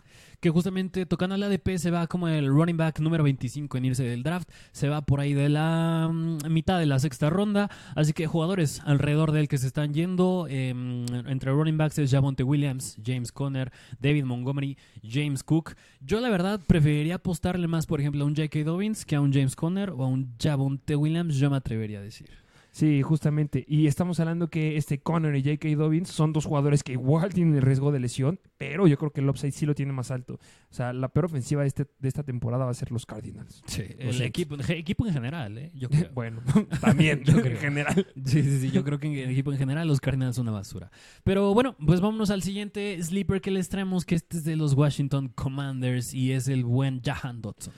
[0.42, 4.04] que justamente tocando al ADP se va como el running back número 25 en irse
[4.04, 8.12] del draft, se va por ahí de la mm, mitad de la sexta ronda, así
[8.12, 12.44] que jugadores alrededor de él que se están yendo, em, entre running backs es Javonte
[12.44, 15.76] Williams, James Conner, David Montgomery, James Cook.
[16.02, 18.64] Yo la verdad preferiría apostarle más, por ejemplo, a un J.K.
[18.64, 22.02] Dobbins que a un James Conner o a un Javonte Williams, yo me atrevería a
[22.02, 22.41] decir.
[22.72, 23.66] Sí, justamente.
[23.68, 25.76] Y estamos hablando que este Connor y J.K.
[25.76, 29.20] Dobbins son dos jugadores que igual tienen el riesgo de lesión, pero yo creo que
[29.20, 30.36] el upside sí lo tiene más alto.
[30.36, 33.62] O sea, la peor ofensiva de, este, de esta temporada va a ser los Cardinals.
[33.66, 35.72] Sí, el equipo, equipo en general, ¿eh?
[35.76, 36.12] Yo creo.
[36.14, 36.42] bueno,
[36.82, 38.08] también yo en general.
[38.26, 38.72] Sí, sí, sí.
[38.72, 40.92] Yo creo que en el equipo en general los Cardinals son una basura.
[41.26, 44.76] Pero bueno, pues vámonos al siguiente sleeper que les traemos, que este es de los
[44.76, 47.74] Washington Commanders y es el buen Jahan Dodson.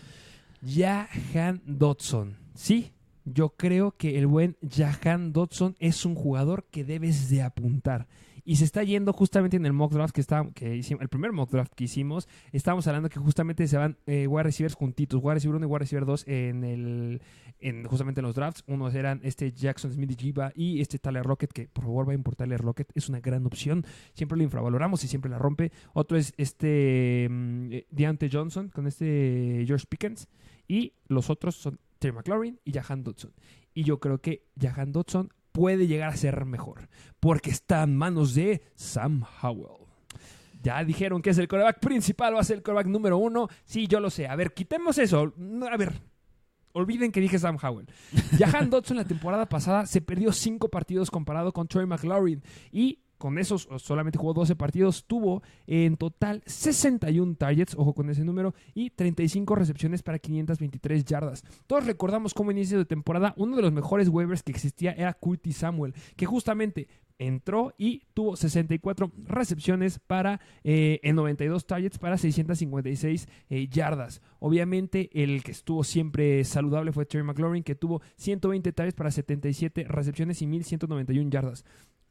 [0.66, 2.38] Jahan Dodson.
[2.54, 2.93] Sí,
[3.26, 8.08] yo creo que el buen Jahan Dodson es un jugador que debes de apuntar.
[8.46, 11.32] Y se está yendo justamente en el mock draft que está, que hicimos, el primer
[11.32, 15.36] mock draft que hicimos, estábamos hablando que justamente se van eh, wide receivers juntitos, wide
[15.36, 17.22] receiver 1 y wide receiver 2 en el,
[17.60, 18.64] en, justamente en los drafts.
[18.68, 22.16] Unos eran este Jackson Smith Jiba y este Tyler Rocket, que por favor va a
[22.16, 23.86] importar Tyler Rocket, es una gran opción.
[24.14, 25.72] Siempre lo infravaloramos y siempre la rompe.
[25.94, 30.28] Otro es este um, Deontay Johnson con este George Pickens.
[30.68, 33.34] Y los otros son Terry McLaurin y Jahan Dodson.
[33.74, 36.90] Y yo creo que Jahan Dodson puede llegar a ser mejor,
[37.22, 39.88] porque está en manos de Sam Howell.
[40.62, 43.48] Ya dijeron que es el coreback principal, va a ser el coreback número uno.
[43.64, 44.28] Sí, yo lo sé.
[44.28, 45.34] A ver, quitemos eso.
[45.72, 45.94] A ver,
[46.74, 47.88] olviden que dije Sam Howell.
[48.38, 52.44] Jahan Dodson la temporada pasada se perdió cinco partidos comparado con Troy McLaurin.
[52.72, 58.26] Y con esos solamente jugó 12 partidos, tuvo en total 61 targets, ojo con ese
[58.26, 61.46] número, y 35 recepciones para 523 yardas.
[61.66, 65.56] Todos recordamos cómo inicio de temporada uno de los mejores waivers que existía era Curtis
[65.56, 73.30] Samuel, que justamente entró y tuvo 64 recepciones para eh, en 92 targets para 656
[73.50, 74.22] eh, yardas.
[74.40, 79.86] Obviamente el que estuvo siempre saludable fue Terry McLaurin que tuvo 120 targets para 77
[79.88, 81.64] recepciones y 1191 yardas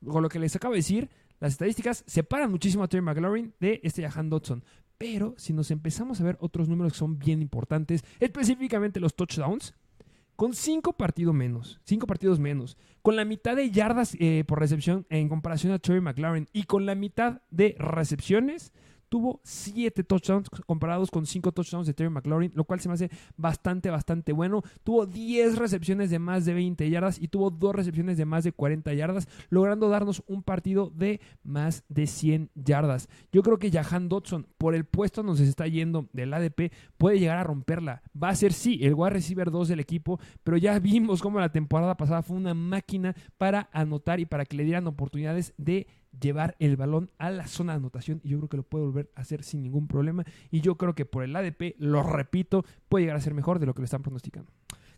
[0.06, 1.10] con lo que les acabo de decir,
[1.40, 4.64] las estadísticas separan muchísimo a Terry McLaurin de este Jahan Dodson.
[4.98, 9.74] Pero si nos empezamos a ver otros números que son bien importantes, específicamente los touchdowns,
[10.36, 15.06] con cinco partidos menos, cinco partidos menos, con la mitad de yardas eh, por recepción
[15.10, 18.72] en comparación a Terry McLaurin y con la mitad de recepciones,
[19.12, 23.10] tuvo 7 touchdowns comparados con 5 touchdowns de Terry McLaurin, lo cual se me hace
[23.36, 24.62] bastante, bastante bueno.
[24.84, 28.52] Tuvo 10 recepciones de más de 20 yardas y tuvo 2 recepciones de más de
[28.52, 33.10] 40 yardas, logrando darnos un partido de más de 100 yardas.
[33.30, 37.36] Yo creo que Jahan Dodson, por el puesto se está yendo del ADP, puede llegar
[37.36, 38.00] a romperla.
[38.20, 41.52] Va a ser, sí, el wide receiver 2 del equipo, pero ya vimos cómo la
[41.52, 45.86] temporada pasada fue una máquina para anotar y para que le dieran oportunidades de
[46.20, 49.10] llevar el balón a la zona de anotación y yo creo que lo puede volver
[49.14, 53.04] a hacer sin ningún problema y yo creo que por el ADP, lo repito, puede
[53.04, 54.50] llegar a ser mejor de lo que le están pronosticando.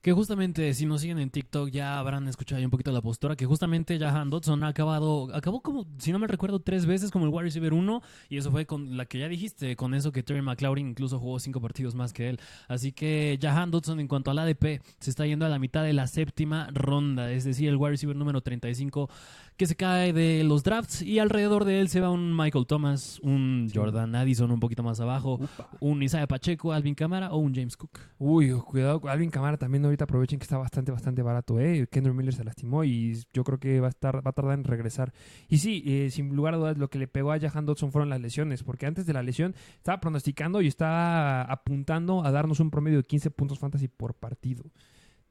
[0.05, 3.37] Que justamente, si nos siguen en TikTok, ya habrán escuchado un poquito la postura.
[3.37, 7.25] Que justamente Jahan Dodson ha acabado, acabó como, si no me recuerdo, tres veces como
[7.25, 8.03] el wide receiver 1.
[8.29, 11.41] Y eso fue con la que ya dijiste, con eso que Terry McLaurin incluso jugó
[11.41, 12.41] cinco partidos más que él.
[12.69, 15.95] Así que Jahan Dodson, en cuanto al ADP, se está yendo a la mitad de
[15.95, 17.33] la séptima ronda.
[17.33, 19.09] Es decir, el wide receiver número 35
[19.57, 21.03] que se cae de los drafts.
[21.03, 25.01] Y alrededor de él se va un Michael Thomas, un Jordan Addison un poquito más
[25.01, 25.41] abajo,
[25.81, 27.99] un Isaiah Pacheco, Alvin Camara o un James Cook.
[28.19, 31.87] Uy, cuidado, Alvin Camara también ahorita aprovechen que está bastante, bastante barato, ¿eh?
[31.91, 34.65] Kendrick Miller se lastimó y yo creo que va a, estar, va a tardar en
[34.65, 35.13] regresar.
[35.49, 38.11] Y sí, eh, sin lugar a dudas, lo que le pegó a Jahan Dodson fueron
[38.11, 42.71] las lesiones, porque antes de la lesión estaba pronosticando y estaba apuntando a darnos un
[42.71, 44.65] promedio de 15 puntos fantasy por partido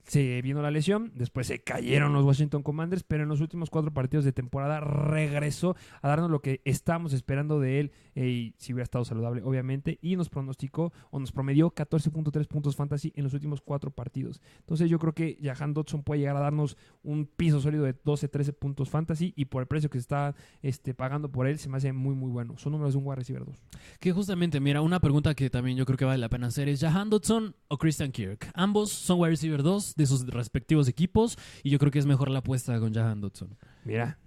[0.04, 3.94] se vino la lesión, después se cayeron los Washington Commanders, pero en los últimos cuatro
[3.94, 8.84] partidos de temporada regresó a darnos lo que estábamos esperando de él, y si hubiera
[8.84, 13.62] estado saludable, obviamente, y nos pronosticó o nos promedió 14.3 puntos fantasy en los últimos
[13.62, 14.42] cuatro partidos.
[14.60, 18.28] Entonces yo creo que Jahan Dodson puede llegar a darnos un piso sólido de 12,
[18.28, 21.70] 13 puntos fantasy, y por el precio que se está este, pagando por él, se
[21.70, 22.58] me hace muy, muy bueno.
[22.58, 23.56] Son números de un wide receiver 2.
[24.00, 26.82] Que justamente, mira, una pregunta que también yo creo que vale la pena hacer es,
[26.82, 28.52] ¿Jahan Dodson o Christian Kirk?
[28.54, 32.30] Ambos son wide receiver 2 de sus respectivos equipos y yo creo que es mejor
[32.30, 33.58] la apuesta con Jahan Dodson.
[33.86, 34.18] Mira,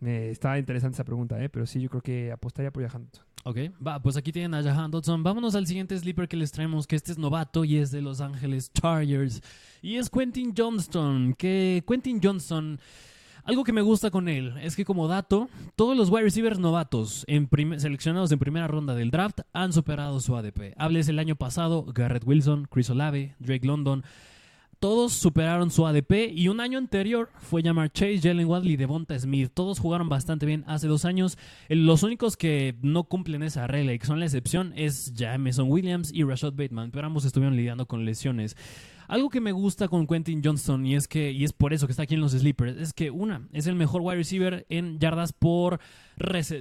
[0.00, 1.48] me estaba interesante esa pregunta, ¿eh?
[1.48, 3.28] pero sí, yo creo que apostaría por Jahan Dodson.
[3.44, 5.22] Ok, va, pues aquí tienen a Jahan Dodson.
[5.22, 8.20] Vámonos al siguiente sleeper que les traemos, que este es novato y es de Los
[8.20, 9.40] Ángeles Chargers.
[9.80, 12.78] Y es Quentin Johnston, que Quentin Johnston...
[13.44, 17.24] Algo que me gusta con él es que como dato, todos los wide receivers novatos
[17.28, 17.48] en
[17.80, 20.74] seleccionados en primera ronda del draft han superado su ADP.
[20.76, 24.04] Hables el año pasado, Garrett Wilson, Chris Olave, Drake London,
[24.80, 29.18] todos superaron su ADP y un año anterior fue llamar Chase, Jalen Wadley y Devonta
[29.18, 29.50] Smith.
[29.52, 31.36] Todos jugaron bastante bien hace dos años.
[31.68, 36.12] Los únicos que no cumplen esa regla y que son la excepción es Jameson Williams
[36.14, 38.56] y Rashad Bateman, pero ambos estuvieron lidiando con lesiones.
[39.08, 41.92] Algo que me gusta con Quentin Johnston y es que y es por eso que
[41.92, 45.32] está aquí en los sleepers es que una es el mejor wide receiver en yardas
[45.32, 45.80] por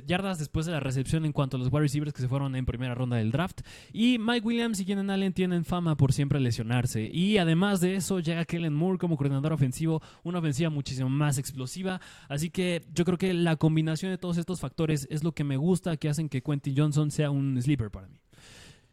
[0.06, 2.66] yardas después de la recepción en cuanto a los wide receivers que se fueron en
[2.66, 3.62] primera ronda del draft.
[3.92, 7.10] Y Mike Williams y Keenan Allen tienen fama por siempre lesionarse.
[7.12, 12.00] Y además de eso llega Kellen Moore como coordinador ofensivo una ofensiva muchísimo más explosiva.
[12.30, 15.58] Así que yo creo que la combinación de todos estos factores es lo que me
[15.58, 18.20] gusta que hacen que Quentin Johnson sea un sleeper para mí.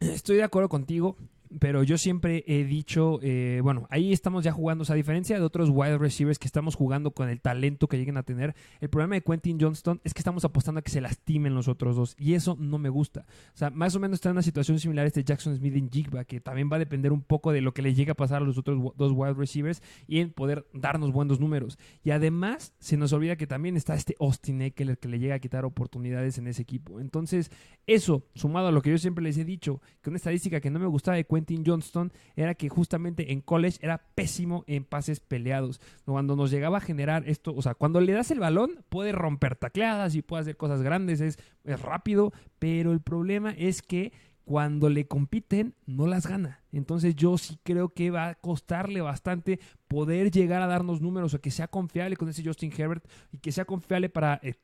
[0.00, 1.16] Estoy de acuerdo contigo
[1.58, 5.38] pero yo siempre he dicho, eh, bueno, ahí estamos ya jugando, o sea, a diferencia
[5.38, 8.88] de otros wide receivers que estamos jugando con el talento que lleguen a tener, el
[8.88, 12.14] problema de Quentin Johnston es que estamos apostando a que se lastimen los otros dos
[12.18, 13.26] y eso no me gusta.
[13.54, 15.90] O sea, más o menos está en una situación similar a este Jackson Smith en
[15.90, 18.42] Jigba, que también va a depender un poco de lo que le llegue a pasar
[18.42, 21.78] a los otros dos wide receivers y en poder darnos buenos números.
[22.02, 25.38] Y además, se nos olvida que también está este Austin Eckler que le llega a
[25.38, 27.00] quitar oportunidades en ese equipo.
[27.00, 27.50] Entonces,
[27.86, 30.78] eso, sumado a lo que yo siempre les he dicho, que una estadística que no
[30.78, 35.20] me gustaba de Quentin Quentin Johnston era que justamente en college era pésimo en pases
[35.20, 35.80] peleados.
[36.04, 39.56] Cuando nos llegaba a generar esto, o sea, cuando le das el balón, puede romper
[39.56, 44.12] tacleadas y puede hacer cosas grandes, es, es rápido, pero el problema es que
[44.44, 46.62] cuando le compiten no las gana.
[46.70, 51.40] Entonces yo sí creo que va a costarle bastante poder llegar a darnos números o
[51.40, 54.54] que sea confiable con ese Justin Herbert y que sea confiable para, eh,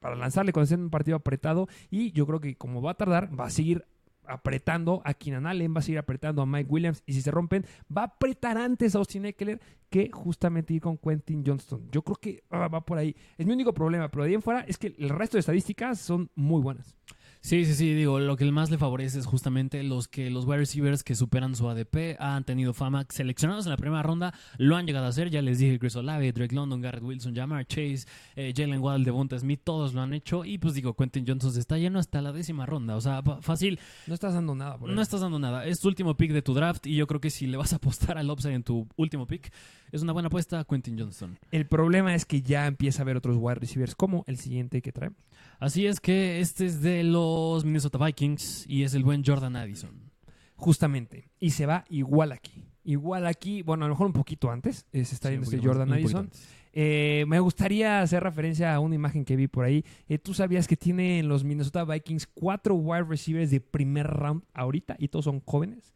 [0.00, 1.68] para lanzarle cuando esté en un partido apretado.
[1.90, 3.84] Y yo creo que como va a tardar, va a seguir
[4.28, 7.64] apretando a Keenan Allen, va a seguir apretando a Mike Williams y si se rompen,
[7.94, 9.60] va a apretar antes a Austin Eckler
[9.90, 11.88] que justamente ir con Quentin Johnston.
[11.90, 13.16] Yo creo que ah, va por ahí.
[13.36, 15.98] Es mi único problema, pero de ahí en fuera es que el resto de estadísticas
[15.98, 16.94] son muy buenas.
[17.40, 20.58] Sí, sí, sí, digo, lo que más le favorece es justamente los que los wide
[20.58, 24.86] receivers que superan su ADP han tenido fama seleccionados en la primera ronda, lo han
[24.86, 28.52] llegado a hacer, ya les dije Chris Olave, Drake London, Garrett Wilson, Jamar Chase, eh,
[28.54, 31.78] Jalen Waddle, Devonta Smith, todos lo han hecho y pues digo, Quentin Johnson se está
[31.78, 33.78] lleno hasta la décima ronda, o sea, fácil.
[34.06, 36.54] No estás dando nada, por No estás dando nada, es tu último pick de tu
[36.54, 39.26] draft y yo creo que si le vas a apostar al upside en tu último
[39.26, 39.52] pick,
[39.92, 41.38] es una buena apuesta a Quentin Johnson.
[41.50, 44.92] El problema es que ya empieza a haber otros wide receivers como el siguiente que
[44.92, 45.18] traemos.
[45.58, 50.10] Así es que este es de los Minnesota Vikings y es el buen Jordan Addison.
[50.54, 51.30] Justamente.
[51.40, 52.64] Y se va igual aquí.
[52.84, 56.30] Igual aquí, bueno, a lo mejor un poquito antes, se está viendo este Jordan Addison.
[56.72, 59.84] Eh, me gustaría hacer referencia a una imagen que vi por ahí.
[60.08, 64.42] Eh, Tú sabías que tiene en los Minnesota Vikings cuatro wide receivers de primer round
[64.54, 65.92] ahorita y todos son jóvenes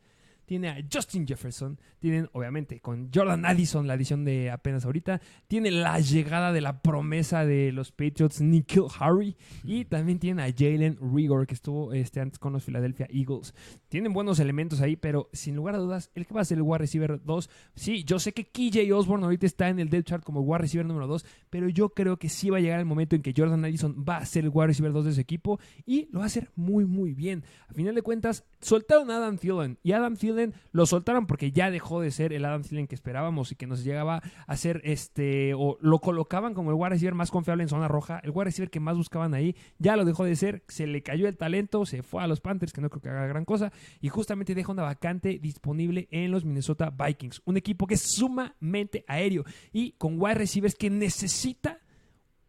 [0.53, 5.71] tiene a Justin Jefferson, tienen obviamente con Jordan Addison, la edición de apenas ahorita, tiene
[5.71, 9.35] la llegada de la promesa de los Patriots, Nikhil Harry,
[9.65, 13.55] y también tiene a Jalen Rigor, que estuvo este, antes con los Philadelphia Eagles.
[13.89, 16.65] Tienen buenos elementos ahí, pero sin lugar a dudas, el que va a ser el
[16.65, 20.23] wide receiver 2, sí, yo sé que KJ Osborne ahorita está en el depth chart
[20.23, 23.17] como wide receiver número 2, pero yo creo que sí va a llegar el momento
[23.17, 26.11] en que Jordan Addison va a ser el wide receiver 2 de ese equipo y
[26.13, 27.43] lo va a hacer muy, muy bien.
[27.69, 30.42] A final de cuentas, soltaron a Adam Thielen y Adam Thielen
[30.73, 33.85] lo soltaron porque ya dejó de ser el Adam Thielen que esperábamos y que nos
[33.85, 37.89] llegaba a ser este, o lo colocaban como el wide receiver más confiable en zona
[37.89, 41.03] roja, el wide receiver que más buscaban ahí, ya lo dejó de ser, se le
[41.03, 43.73] cayó el talento, se fue a los Panthers, que no creo que haga gran cosa,
[44.01, 49.05] y justamente deja una vacante disponible en los Minnesota Vikings, un equipo que es sumamente
[49.07, 51.82] aéreo y con wide receivers que necesita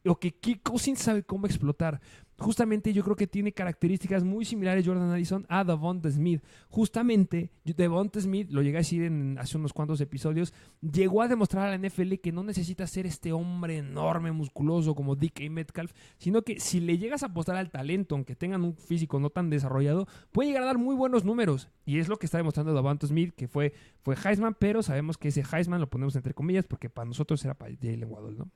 [0.05, 2.01] o que Kirk Cousins sabe cómo explotar
[2.37, 6.43] justamente yo creo que tiene características muy similares Jordan Addison a Devonta Smith.
[6.69, 11.67] Justamente Devonta Smith, lo llegué a decir en, hace unos cuantos episodios, llegó a demostrar
[11.67, 16.41] a la NFL que no necesita ser este hombre enorme, musculoso como DK Metcalf, sino
[16.43, 20.07] que si le llegas a apostar al talento, aunque tengan un físico no tan desarrollado,
[20.31, 21.69] puede llegar a dar muy buenos números.
[21.85, 25.29] Y es lo que está demostrando Devonta Smith, que fue, fue Heisman, pero sabemos que
[25.29, 28.51] ese Heisman lo ponemos entre comillas porque para nosotros era para Jalen Waddle, ¿no?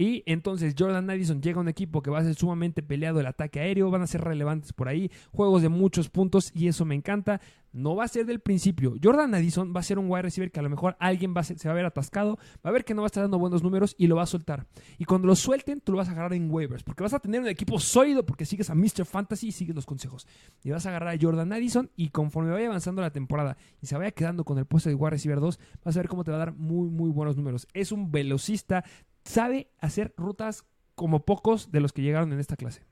[0.00, 3.26] Y entonces Jordan Addison llega a un equipo que va a ser sumamente peleado el
[3.26, 6.94] ataque aéreo, van a ser relevantes por ahí, juegos de muchos puntos y eso me
[6.94, 7.40] encanta.
[7.72, 8.94] No va a ser del principio.
[9.02, 11.44] Jordan Addison va a ser un wide receiver que a lo mejor alguien va a
[11.44, 13.62] se va a ver atascado, va a ver que no va a estar dando buenos
[13.62, 14.66] números y lo va a soltar.
[14.98, 17.40] Y cuando lo suelten, tú lo vas a agarrar en waivers, porque vas a tener
[17.40, 19.04] un equipo sólido porque sigues a Mr.
[19.04, 20.26] Fantasy y sigues los consejos.
[20.62, 23.96] Y vas a agarrar a Jordan Addison y conforme vaya avanzando la temporada y se
[23.96, 26.36] vaya quedando con el puesto de wide receiver 2, vas a ver cómo te va
[26.36, 27.66] a dar muy, muy buenos números.
[27.74, 28.84] Es un velocista,
[29.28, 30.64] sabe hacer rutas
[30.94, 32.82] como pocos de los que llegaron en esta clase.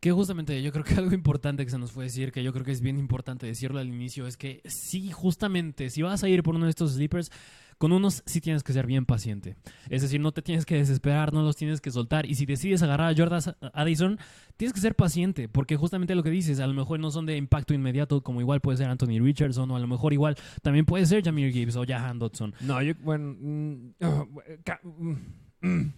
[0.00, 2.64] Que justamente yo creo que algo importante que se nos fue decir, que yo creo
[2.64, 6.42] que es bien importante decirlo al inicio, es que sí, justamente, si vas a ir
[6.42, 7.30] por uno de estos sleepers,
[7.76, 9.56] con unos sí tienes que ser bien paciente.
[9.88, 12.26] Es decir, no te tienes que desesperar, no los tienes que soltar.
[12.26, 13.40] Y si decides agarrar a Jordan
[13.72, 14.18] Addison,
[14.58, 17.36] tienes que ser paciente, porque justamente lo que dices, a lo mejor no son de
[17.38, 21.04] impacto inmediato, como igual puede ser Anthony Richardson, o a lo mejor igual también puede
[21.06, 22.54] ser Jameer Gibbs o Jahan Dodson.
[22.60, 23.34] No, yo, bueno.
[23.40, 24.28] mm, oh,
[24.62, 25.18] ca- mm, mm.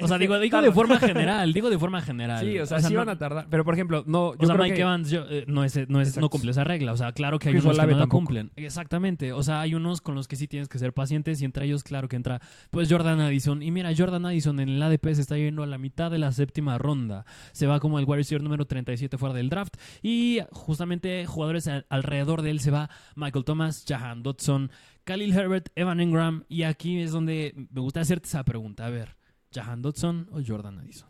[0.00, 2.44] O sea, digo, que digo de forma general, digo de forma general.
[2.44, 3.46] Sí, o sea, sí no- van a tardar.
[3.48, 4.32] Pero por ejemplo, no.
[4.34, 6.20] Yo O sea, creo Mike que- Evans yo, eh, no, es, no, es, Exacto.
[6.22, 6.92] no cumple esa regla.
[6.92, 8.50] O sea, claro que hay Chris unos que Olave no la cumplen.
[8.56, 9.32] Exactamente.
[9.32, 11.84] O sea, hay unos con los que sí tienes que ser pacientes y entre ellos,
[11.84, 12.40] claro que entra
[12.70, 13.62] pues Jordan Addison.
[13.62, 16.32] Y mira, Jordan Addison en el ADP se está yendo a la mitad de la
[16.32, 17.24] séptima ronda.
[17.52, 19.76] Se va como el wide receiver número 37 fuera del draft.
[20.02, 24.72] Y justamente jugadores al- alrededor de él se va Michael Thomas, Jahan Dodson,
[25.06, 26.44] Khalil Herbert, Evan Ingram.
[26.48, 28.86] Y aquí es donde me gusta hacerte esa pregunta.
[28.86, 29.16] A ver,
[29.54, 31.08] Jahan Dodson o Jordan Addison.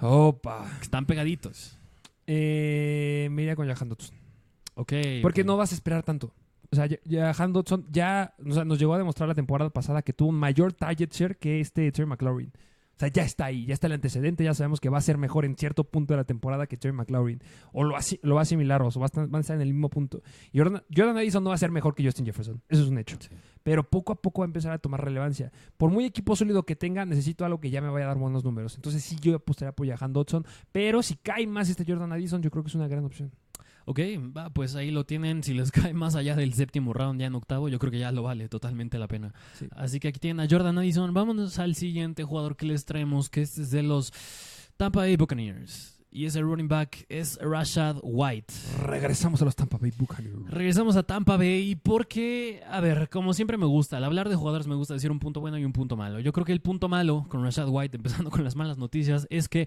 [0.00, 0.70] Opa.
[0.80, 1.76] Están pegaditos.
[2.26, 4.16] Eh, me iría con Jahan Dodson.
[4.74, 4.92] Ok.
[5.22, 6.32] Porque no vas a esperar tanto.
[6.70, 10.12] O sea, Jahan Dodson ya o sea, nos llegó a demostrar la temporada pasada que
[10.12, 12.52] tuvo un mayor target share que este Terry McLaurin.
[12.98, 15.18] O sea, ya está ahí, ya está el antecedente, ya sabemos que va a ser
[15.18, 17.40] mejor en cierto punto de la temporada que Terry McLaurin.
[17.72, 19.72] O lo, lo va a asimilar, o va a estar- van a estar en el
[19.72, 20.20] mismo punto.
[20.50, 22.60] Y Jordan, Jordan Addison no va a ser mejor que Justin Jefferson.
[22.68, 23.16] Eso es un hecho.
[23.20, 23.28] Sí.
[23.62, 25.52] Pero poco a poco va a empezar a tomar relevancia.
[25.76, 28.42] Por muy equipo sólido que tenga, necesito algo que ya me vaya a dar buenos
[28.42, 28.74] números.
[28.74, 30.44] Entonces sí, yo apostaría por Jahan Dodson.
[30.72, 33.30] Pero si cae más este Jordan Addison, yo creo que es una gran opción.
[33.88, 34.00] Ok,
[34.36, 35.42] va, pues ahí lo tienen.
[35.42, 38.12] Si les cae más allá del séptimo round, ya en octavo, yo creo que ya
[38.12, 39.32] lo vale totalmente la pena.
[39.58, 39.66] Sí.
[39.70, 41.14] Así que aquí tienen a Jordan Addison.
[41.14, 44.12] Vámonos al siguiente jugador que les traemos, que este es de los
[44.76, 45.98] Tampa Bay Buccaneers.
[46.10, 48.52] Y ese running back es Rashad White.
[48.82, 50.50] Regresamos a los Tampa Bay Buccaneers.
[50.50, 54.66] Regresamos a Tampa Bay porque, a ver, como siempre me gusta, al hablar de jugadores
[54.66, 56.20] me gusta decir un punto bueno y un punto malo.
[56.20, 59.48] Yo creo que el punto malo con Rashad White, empezando con las malas noticias, es
[59.48, 59.66] que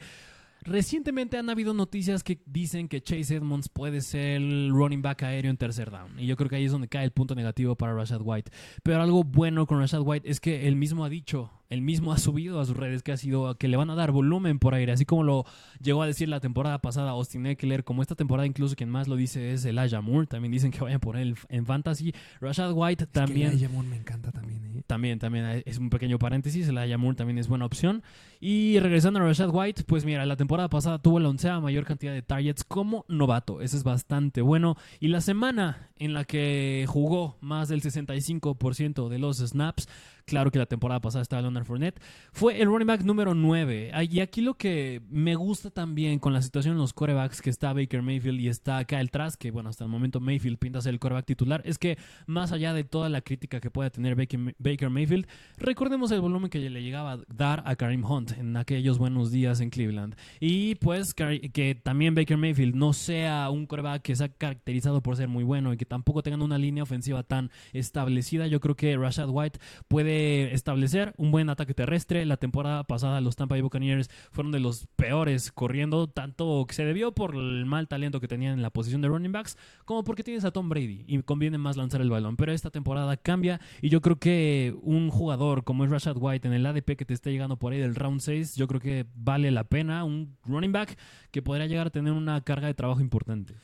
[0.62, 5.52] recientemente han habido noticias que dicen que Chase Edmonds puede ser el running back aéreo
[5.52, 6.20] en tercer down.
[6.20, 8.52] Y yo creo que ahí es donde cae el punto negativo para Rashad White.
[8.84, 12.18] Pero algo bueno con Rashad White es que él mismo ha dicho, él mismo ha
[12.18, 14.92] subido a sus redes que ha sido que le van a dar volumen por aire,
[14.92, 15.46] así como lo
[15.82, 19.16] llegó a decir la temporada pasada Austin Eckler, como esta temporada incluso quien más lo
[19.16, 22.14] dice es Elijah Moore, también dicen que vayan por él en fantasy.
[22.40, 24.84] Rashad White también Elijah Moore me encanta también, ¿eh?
[24.86, 26.68] también, también es un pequeño paréntesis.
[26.68, 28.04] El Moore también es buena opción.
[28.40, 32.12] Y regresando a Rashad White, pues mira, la temporada pasada tuvo la onceava mayor cantidad
[32.12, 33.62] de targets como novato.
[33.62, 34.76] Eso es bastante bueno.
[35.00, 39.88] Y la semana en la que jugó más del 65% de los snaps,
[40.26, 42.00] claro que la temporada pasada estaba Fournette,
[42.32, 43.92] fue el running back número 9.
[43.94, 47.50] Ah, Y aquí lo que me gusta también con la situación en los corebacks que
[47.50, 50.94] está Baker Mayfield y está Kyle Trask, que bueno, hasta el momento Mayfield pinta ser
[50.94, 51.98] el coreback titular, es que
[52.28, 56.70] más allá de toda la crítica que pueda tener Baker, Mayfield, recordemos el volumen que
[56.70, 60.16] le llegaba a dar a Kareem Hunt en aquellos buenos días en Cleveland.
[60.40, 65.16] Y pues que también Baker Mayfield no sea un coreback que se ha caracterizado por
[65.16, 68.98] ser muy bueno y que tampoco tengan una línea ofensiva tan establecida, yo creo que
[68.98, 72.26] Rashad White puede establecer un buen ataque terrestre.
[72.26, 76.86] La temporada pasada los Tampa Bay Buccaneers fueron de los peores corriendo, tanto que se
[76.86, 80.24] debió por el mal talento que tenían en la posición de running backs, como porque
[80.24, 82.38] tienes a Tom Brady y conviene más lanzar el balón.
[82.38, 86.54] Pero esta temporada cambia y yo creo que un jugador como es Rashad White en
[86.54, 89.52] el ADP que te esté llegando por ahí del round 6, yo creo que vale
[89.52, 90.04] la pena.
[90.04, 90.98] Un running back
[91.32, 93.56] que podría llegar a tener una carga de trabajo importante.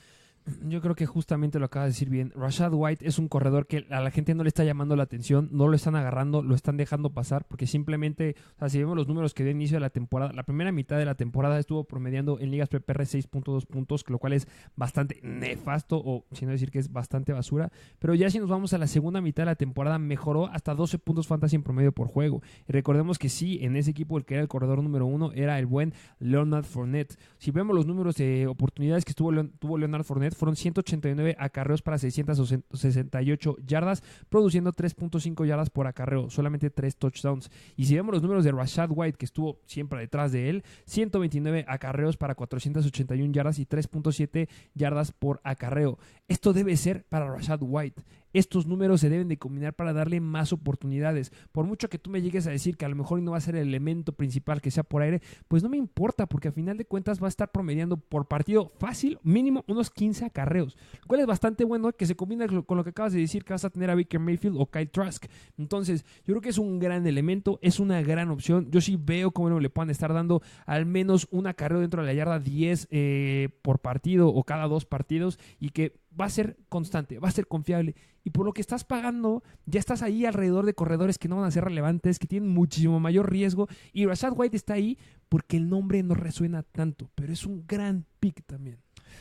[0.66, 2.32] Yo creo que justamente lo acaba de decir bien.
[2.36, 5.50] Rashad White es un corredor que a la gente no le está llamando la atención,
[5.52, 9.08] no lo están agarrando, lo están dejando pasar, porque simplemente, o sea, si vemos los
[9.08, 12.40] números que dio inicio de la temporada, la primera mitad de la temporada estuvo promediando
[12.40, 16.80] en ligas PPR 6.2 puntos, lo cual es bastante nefasto, o si no decir que
[16.80, 17.72] es bastante basura.
[18.00, 21.00] Pero ya si nos vamos a la segunda mitad de la temporada, mejoró hasta 12
[21.00, 22.42] puntos fantasy en promedio por juego.
[22.68, 25.60] Y recordemos que sí, en ese equipo el que era el corredor número uno era
[25.60, 27.18] el buen Leonard Fournette.
[27.38, 31.98] Si vemos los números de oportunidades que estuvo, tuvo Leonard Fournette, fueron 189 acarreos para
[31.98, 37.50] 668 yardas, produciendo 3.5 yardas por acarreo, solamente 3 touchdowns.
[37.76, 41.66] Y si vemos los números de Rashad White, que estuvo siempre detrás de él, 129
[41.68, 45.98] acarreos para 481 yardas y 3.7 yardas por acarreo.
[46.28, 48.04] Esto debe ser para Rashad White.
[48.38, 51.32] Estos números se deben de combinar para darle más oportunidades.
[51.52, 53.42] Por mucho que tú me llegues a decir que a lo mejor no va a
[53.42, 56.78] ser el elemento principal que sea por aire, pues no me importa, porque a final
[56.78, 61.22] de cuentas va a estar promediando por partido fácil, mínimo unos 15 acarreos, lo cual
[61.22, 63.70] es bastante bueno que se combina con lo que acabas de decir, que vas a
[63.70, 65.26] tener a Baker Mayfield o Kyle Trask.
[65.58, 68.70] Entonces, yo creo que es un gran elemento, es una gran opción.
[68.72, 72.14] Yo sí veo cómo le puedan estar dando al menos un acarreo dentro de la
[72.14, 77.20] yarda 10 eh, por partido o cada dos partidos y que va a ser constante,
[77.20, 77.96] va a ser confiable.
[78.24, 81.46] Y por lo que estás pagando, ya estás ahí alrededor de corredores que no van
[81.46, 83.68] a ser relevantes, que tienen muchísimo mayor riesgo.
[83.94, 84.98] Y Rashad White está ahí
[85.30, 88.80] porque el nombre no resuena tanto, pero es un gran pick también.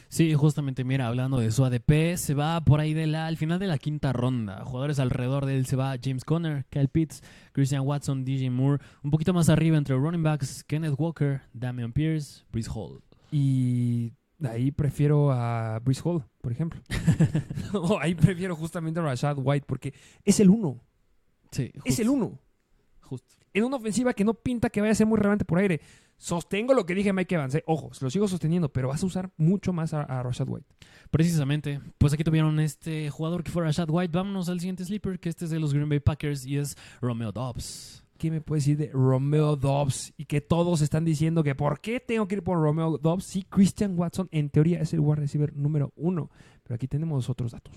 [0.08, 3.58] Sí, justamente, mira, hablando de su ADP, se va por ahí de la, al final
[3.58, 4.64] de la quinta ronda.
[4.64, 7.22] Jugadores alrededor de él se va James Conner, Kyle Pitts,
[7.52, 8.82] Christian Watson, DJ Moore.
[9.02, 13.02] Un poquito más arriba entre running backs, Kenneth Walker, Damian Pierce, Brice Hall.
[13.30, 14.12] Y
[14.44, 16.80] ahí prefiero a Brice Hall, por ejemplo.
[18.00, 20.80] ahí prefiero justamente a Rashad White porque es el uno.
[21.50, 22.38] Sí, es el uno.
[23.00, 23.34] Justo.
[23.54, 25.80] En una ofensiva que no pinta que vaya a ser muy relevante por aire.
[26.18, 27.54] Sostengo lo que dije Mike Evans.
[27.54, 27.64] ¿eh?
[27.66, 30.66] Ojo, lo sigo sosteniendo, pero vas a usar mucho más a, Rashad White.
[31.10, 31.80] Precisamente.
[31.98, 34.16] Pues aquí tuvieron este jugador que fue Rashad White.
[34.16, 37.32] Vámonos al siguiente sleeper, que este es de los Green Bay Packers y es Romeo
[37.32, 38.05] Dobbs.
[38.16, 40.14] ¿Qué me puede decir de Romeo Dobbs?
[40.16, 43.24] Y que todos están diciendo que ¿por qué tengo que ir por Romeo Dobbs?
[43.24, 46.30] Si Christian Watson en teoría es el wide receiver número uno.
[46.62, 47.74] Pero aquí tenemos otros datos.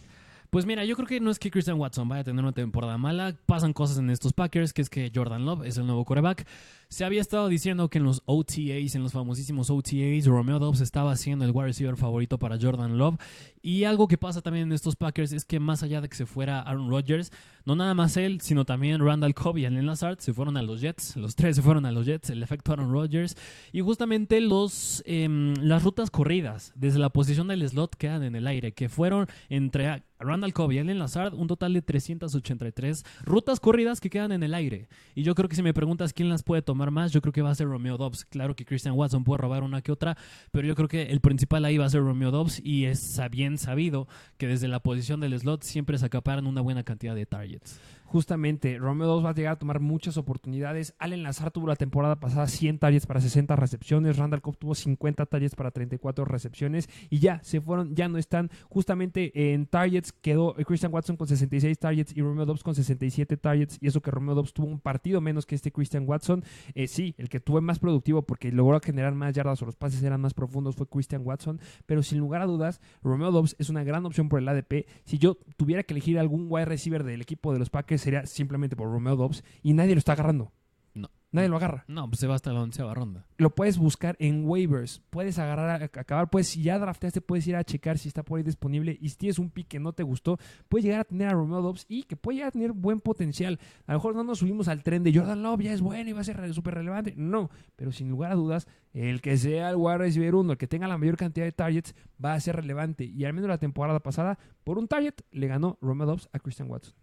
[0.50, 2.98] Pues mira, yo creo que no es que Christian Watson vaya a tener una temporada
[2.98, 3.38] mala.
[3.46, 6.48] Pasan cosas en estos Packers, que es que Jordan Love es el nuevo coreback.
[6.92, 11.16] Se había estado diciendo que en los OTAs, en los famosísimos OTAs, Romeo Dobbs estaba
[11.18, 13.20] siendo el wide receiver favorito para Jordan Love.
[13.62, 16.26] Y algo que pasa también en estos Packers es que más allá de que se
[16.26, 17.32] fuera Aaron Rodgers,
[17.64, 20.82] no nada más él, sino también Randall Cobb y Allen Lazard se fueron a los
[20.82, 21.16] Jets.
[21.16, 23.38] Los tres se fueron a los Jets, el efecto Aaron Rodgers.
[23.72, 28.48] Y justamente los, em, las rutas corridas desde la posición del slot quedan en el
[28.48, 34.02] aire, que fueron entre Randall Cobb y Allen Lazard, un total de 383 rutas corridas
[34.02, 34.88] que quedan en el aire.
[35.14, 37.42] Y yo creo que si me preguntas quién las puede tomar, más, yo creo que
[37.42, 38.26] va a ser Romeo Dobbs.
[38.26, 40.18] Claro que Christian Watson puede robar una que otra,
[40.52, 43.58] pero yo creo que el principal ahí va a ser Romeo Dobbs y es bien
[43.58, 44.08] sabido
[44.38, 48.80] que desde la posición del slot siempre se acaparan una buena cantidad de targets justamente
[48.80, 50.96] Romeo 2 va a llegar a tomar muchas oportunidades.
[50.98, 54.18] Allen Lazar tuvo la temporada pasada 100 targets para 60 recepciones.
[54.18, 56.90] Randall Cobb tuvo 50 targets para 34 recepciones.
[57.12, 58.50] Y ya se fueron, ya no están.
[58.68, 63.78] Justamente en targets quedó Christian Watson con 66 targets y Romeo Dobbs con 67 targets.
[63.80, 66.44] Y eso que Romeo Dobbs tuvo un partido menos que este Christian Watson.
[66.74, 70.02] Eh, sí, el que tuvo más productivo porque logró generar más yardas o los pases
[70.02, 71.60] eran más profundos fue Christian Watson.
[71.86, 74.88] Pero sin lugar a dudas, Romeo Dobbs es una gran opción por el ADP.
[75.06, 78.76] Si yo tuviera que elegir algún wide receiver del equipo de los Packers, sería simplemente
[78.76, 80.52] por Romeo Dobbs y nadie lo está agarrando.
[80.94, 81.10] No.
[81.32, 81.86] Nadie lo agarra.
[81.88, 83.28] No, pues se va hasta la onceava ronda.
[83.38, 85.04] Lo puedes buscar en waivers.
[85.12, 86.30] Puedes agarrar, acabar.
[86.32, 88.98] Pues si ya drafteaste, puedes ir a checar si está por ahí disponible.
[89.00, 91.62] Y si tienes un pick que no te gustó, puedes llegar a tener a Romeo
[91.62, 93.60] Dobbs y que puede llegar a tener buen potencial.
[93.86, 96.14] A lo mejor no nos subimos al tren de Jordan Love, ya es bueno y
[96.14, 97.14] va a ser súper relevante.
[97.16, 100.68] No, pero sin lugar a dudas, el que sea el wide receiver uno, el que
[100.68, 101.94] tenga la mayor cantidad de targets,
[102.24, 103.06] va a ser relevante.
[103.06, 106.72] Y al menos la temporada pasada, por un target, le ganó Romeo Dobbs a Christian
[106.72, 106.96] Watson.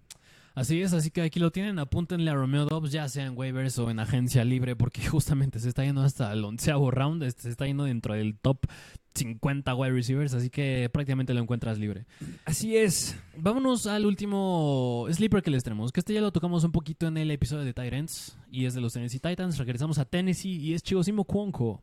[0.56, 3.78] Así es, así que aquí lo tienen, apúntenle a Romeo Dobbs, ya sea en waivers
[3.78, 7.50] o en agencia libre, porque justamente se está yendo hasta el onceavo round, este, se
[7.50, 8.60] está yendo dentro del top
[9.16, 12.06] 50 wide receivers, así que prácticamente lo encuentras libre.
[12.44, 13.16] Así es.
[13.36, 17.16] Vámonos al último sleeper que les tenemos, que este ya lo tocamos un poquito en
[17.16, 20.82] el episodio de Titans, y es de los Tennessee Titans, regresamos a Tennessee, y es
[20.82, 21.82] Chigosimo Cuonco.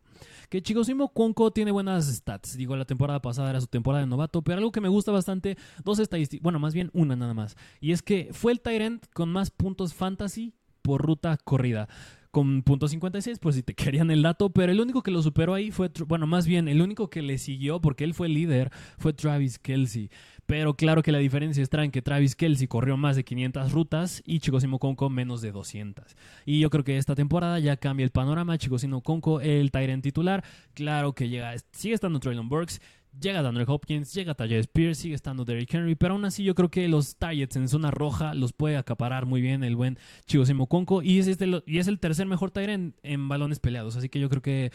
[0.49, 2.57] Que Chigosimo Cuonco tiene buenas stats.
[2.57, 5.57] Digo, la temporada pasada era su temporada de novato, pero algo que me gusta bastante,
[5.83, 7.55] dos estadísticas, bueno, más bien una nada más.
[7.81, 11.87] Y es que fue el Tyrant con más puntos fantasy por ruta corrida
[12.33, 15.53] con punto .56, pues si te querían el dato, pero el único que lo superó
[15.53, 18.71] ahí fue, bueno, más bien, el único que le siguió, porque él fue el líder,
[18.97, 20.09] fue Travis Kelsey.
[20.47, 24.23] Pero claro que la diferencia está en que Travis Kelsey corrió más de 500 rutas
[24.25, 26.17] y Chigosimo Conco menos de 200.
[26.45, 28.57] Y yo creo que esta temporada ya cambia el panorama.
[28.57, 32.81] Chigosimo Conco, el Tyrant titular, claro que llega, sigue estando Traylon Burks.
[33.19, 36.69] Llega Daniel Hopkins, llega Tajay Spears, sigue estando Derrick Henry, pero aún así yo creo
[36.69, 41.03] que los targets en zona roja los puede acaparar muy bien el buen Chigosimo Conco
[41.03, 44.29] y es, este, y es el tercer mejor Tyrant en, balones peleados, así que yo
[44.29, 44.71] creo que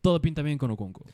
[0.00, 1.04] todo pinta bien con Oconco.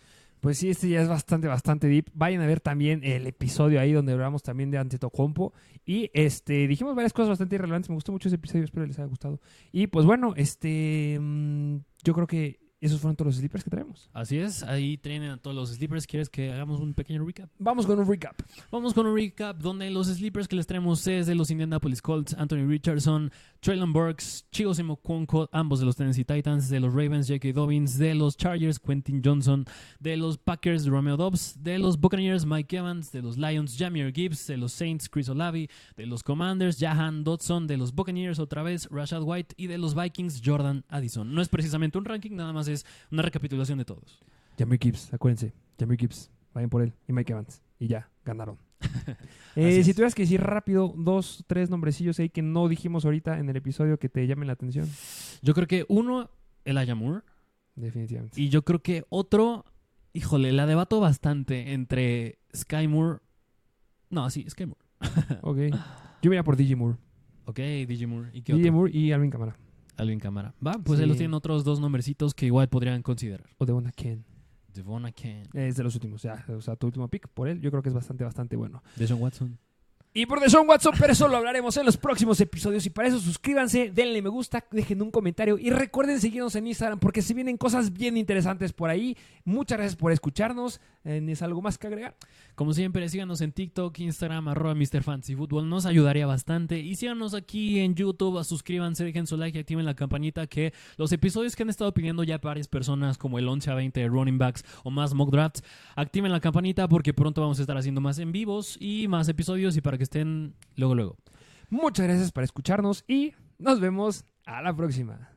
[0.41, 2.11] Pues sí, este ya es bastante, bastante deep.
[2.15, 5.53] Vayan a ver también el episodio ahí donde hablamos también de Antetokounmpo.
[5.85, 7.91] Y este, dijimos varias cosas bastante irrelevantes.
[7.91, 9.41] Me gustó mucho ese episodio, espero les haya gustado.
[9.73, 14.09] Y pues bueno, este, mm, yo creo que esos fueron todos los sleepers que traemos.
[14.13, 16.07] Así es, ahí tienen a todos los sleepers.
[16.07, 17.51] ¿Quieres que hagamos un pequeño recap?
[17.59, 18.41] Vamos con un recap.
[18.71, 22.35] Vamos con un recap donde los sleepers que les traemos es de los Indianapolis Colts,
[22.35, 24.73] Anthony Richardson, Traylon Burks, Chigo
[25.03, 27.53] Cuonco, ambos de los Tennessee Titans, de los Ravens, J.K.
[27.53, 29.65] Dobbins, de los Chargers, Quentin Johnson,
[29.99, 34.47] de los Packers, Romeo Dobbs, de los Buccaneers, Mike Evans, de los Lions, Jameer Gibbs,
[34.47, 38.89] de los Saints, Chris Olavi, de los Commanders, Jahan Dodson, de los Buccaneers otra vez,
[38.91, 41.35] Rashad White y de los Vikings, Jordan Addison.
[41.35, 44.21] No es precisamente un ranking, nada más es una recapitulación de todos.
[44.59, 45.53] Jamir Gibbs, acuérdense.
[45.79, 46.93] Jamir Gibbs, vayan por él.
[47.07, 47.63] Y Mike Evans.
[47.79, 48.59] Y ya, ganaron.
[49.57, 53.49] Eh, si tuvieras que decir rápido dos, tres nombrecillos ahí que no dijimos ahorita en
[53.49, 54.89] el episodio que te llamen la atención.
[55.43, 56.31] Yo creo que uno,
[56.65, 57.25] Elijah Moore.
[57.75, 58.41] Definitivamente.
[58.41, 59.65] Y yo creo que otro,
[60.13, 63.19] híjole, la debato bastante entre Sky Moore.
[64.11, 64.81] No, sí, Sky Moore.
[65.43, 65.59] Ok.
[66.23, 66.99] Yo iría por Moore.
[67.47, 67.59] Ok,
[68.07, 68.31] Moore.
[68.33, 68.97] ¿Y qué DJ otro?
[68.97, 69.57] Y Alvin Camara.
[69.99, 70.55] Alvin Cámara.
[70.67, 71.09] Va, pues ahí Sí.
[71.09, 73.49] los tienen otros dos nombrecitos que igual podrían considerar.
[73.59, 74.25] O de una Ken.
[74.73, 75.43] Devon Ken.
[75.55, 76.23] Es de los últimos.
[76.23, 77.61] Ya, o sea, tu último pick por él.
[77.61, 78.83] Yo creo que es bastante, bastante bueno.
[78.97, 79.59] Deshaun Watson.
[80.19, 82.85] Y por Deshaun Watson, pero eso lo hablaremos en los próximos episodios.
[82.85, 86.99] Y para eso suscríbanse, denle me gusta, dejen un comentario y recuerden seguirnos en Instagram
[86.99, 89.17] porque se vienen cosas bien interesantes por ahí.
[89.45, 90.81] Muchas gracias por escucharnos.
[91.05, 92.17] Eh, ¿Es algo más que agregar?
[92.57, 95.05] Como siempre, síganos en TikTok, Instagram, arroba Mr.
[95.05, 95.69] Fantasy Football.
[95.69, 96.81] Nos ayudaría bastante.
[96.81, 101.13] Y síganos aquí en YouTube, suscríbanse, dejen su like y activen la campanita que los
[101.13, 104.37] episodios que han estado pidiendo ya varias personas, como el 11 a 20 de running
[104.37, 105.63] backs o más mock drafts,
[105.95, 109.77] activen la campanita porque pronto vamos a estar haciendo más en vivos y más episodios
[109.77, 111.17] y para que estén luego luego.
[111.69, 115.31] Muchas gracias por escucharnos y nos vemos a la próxima.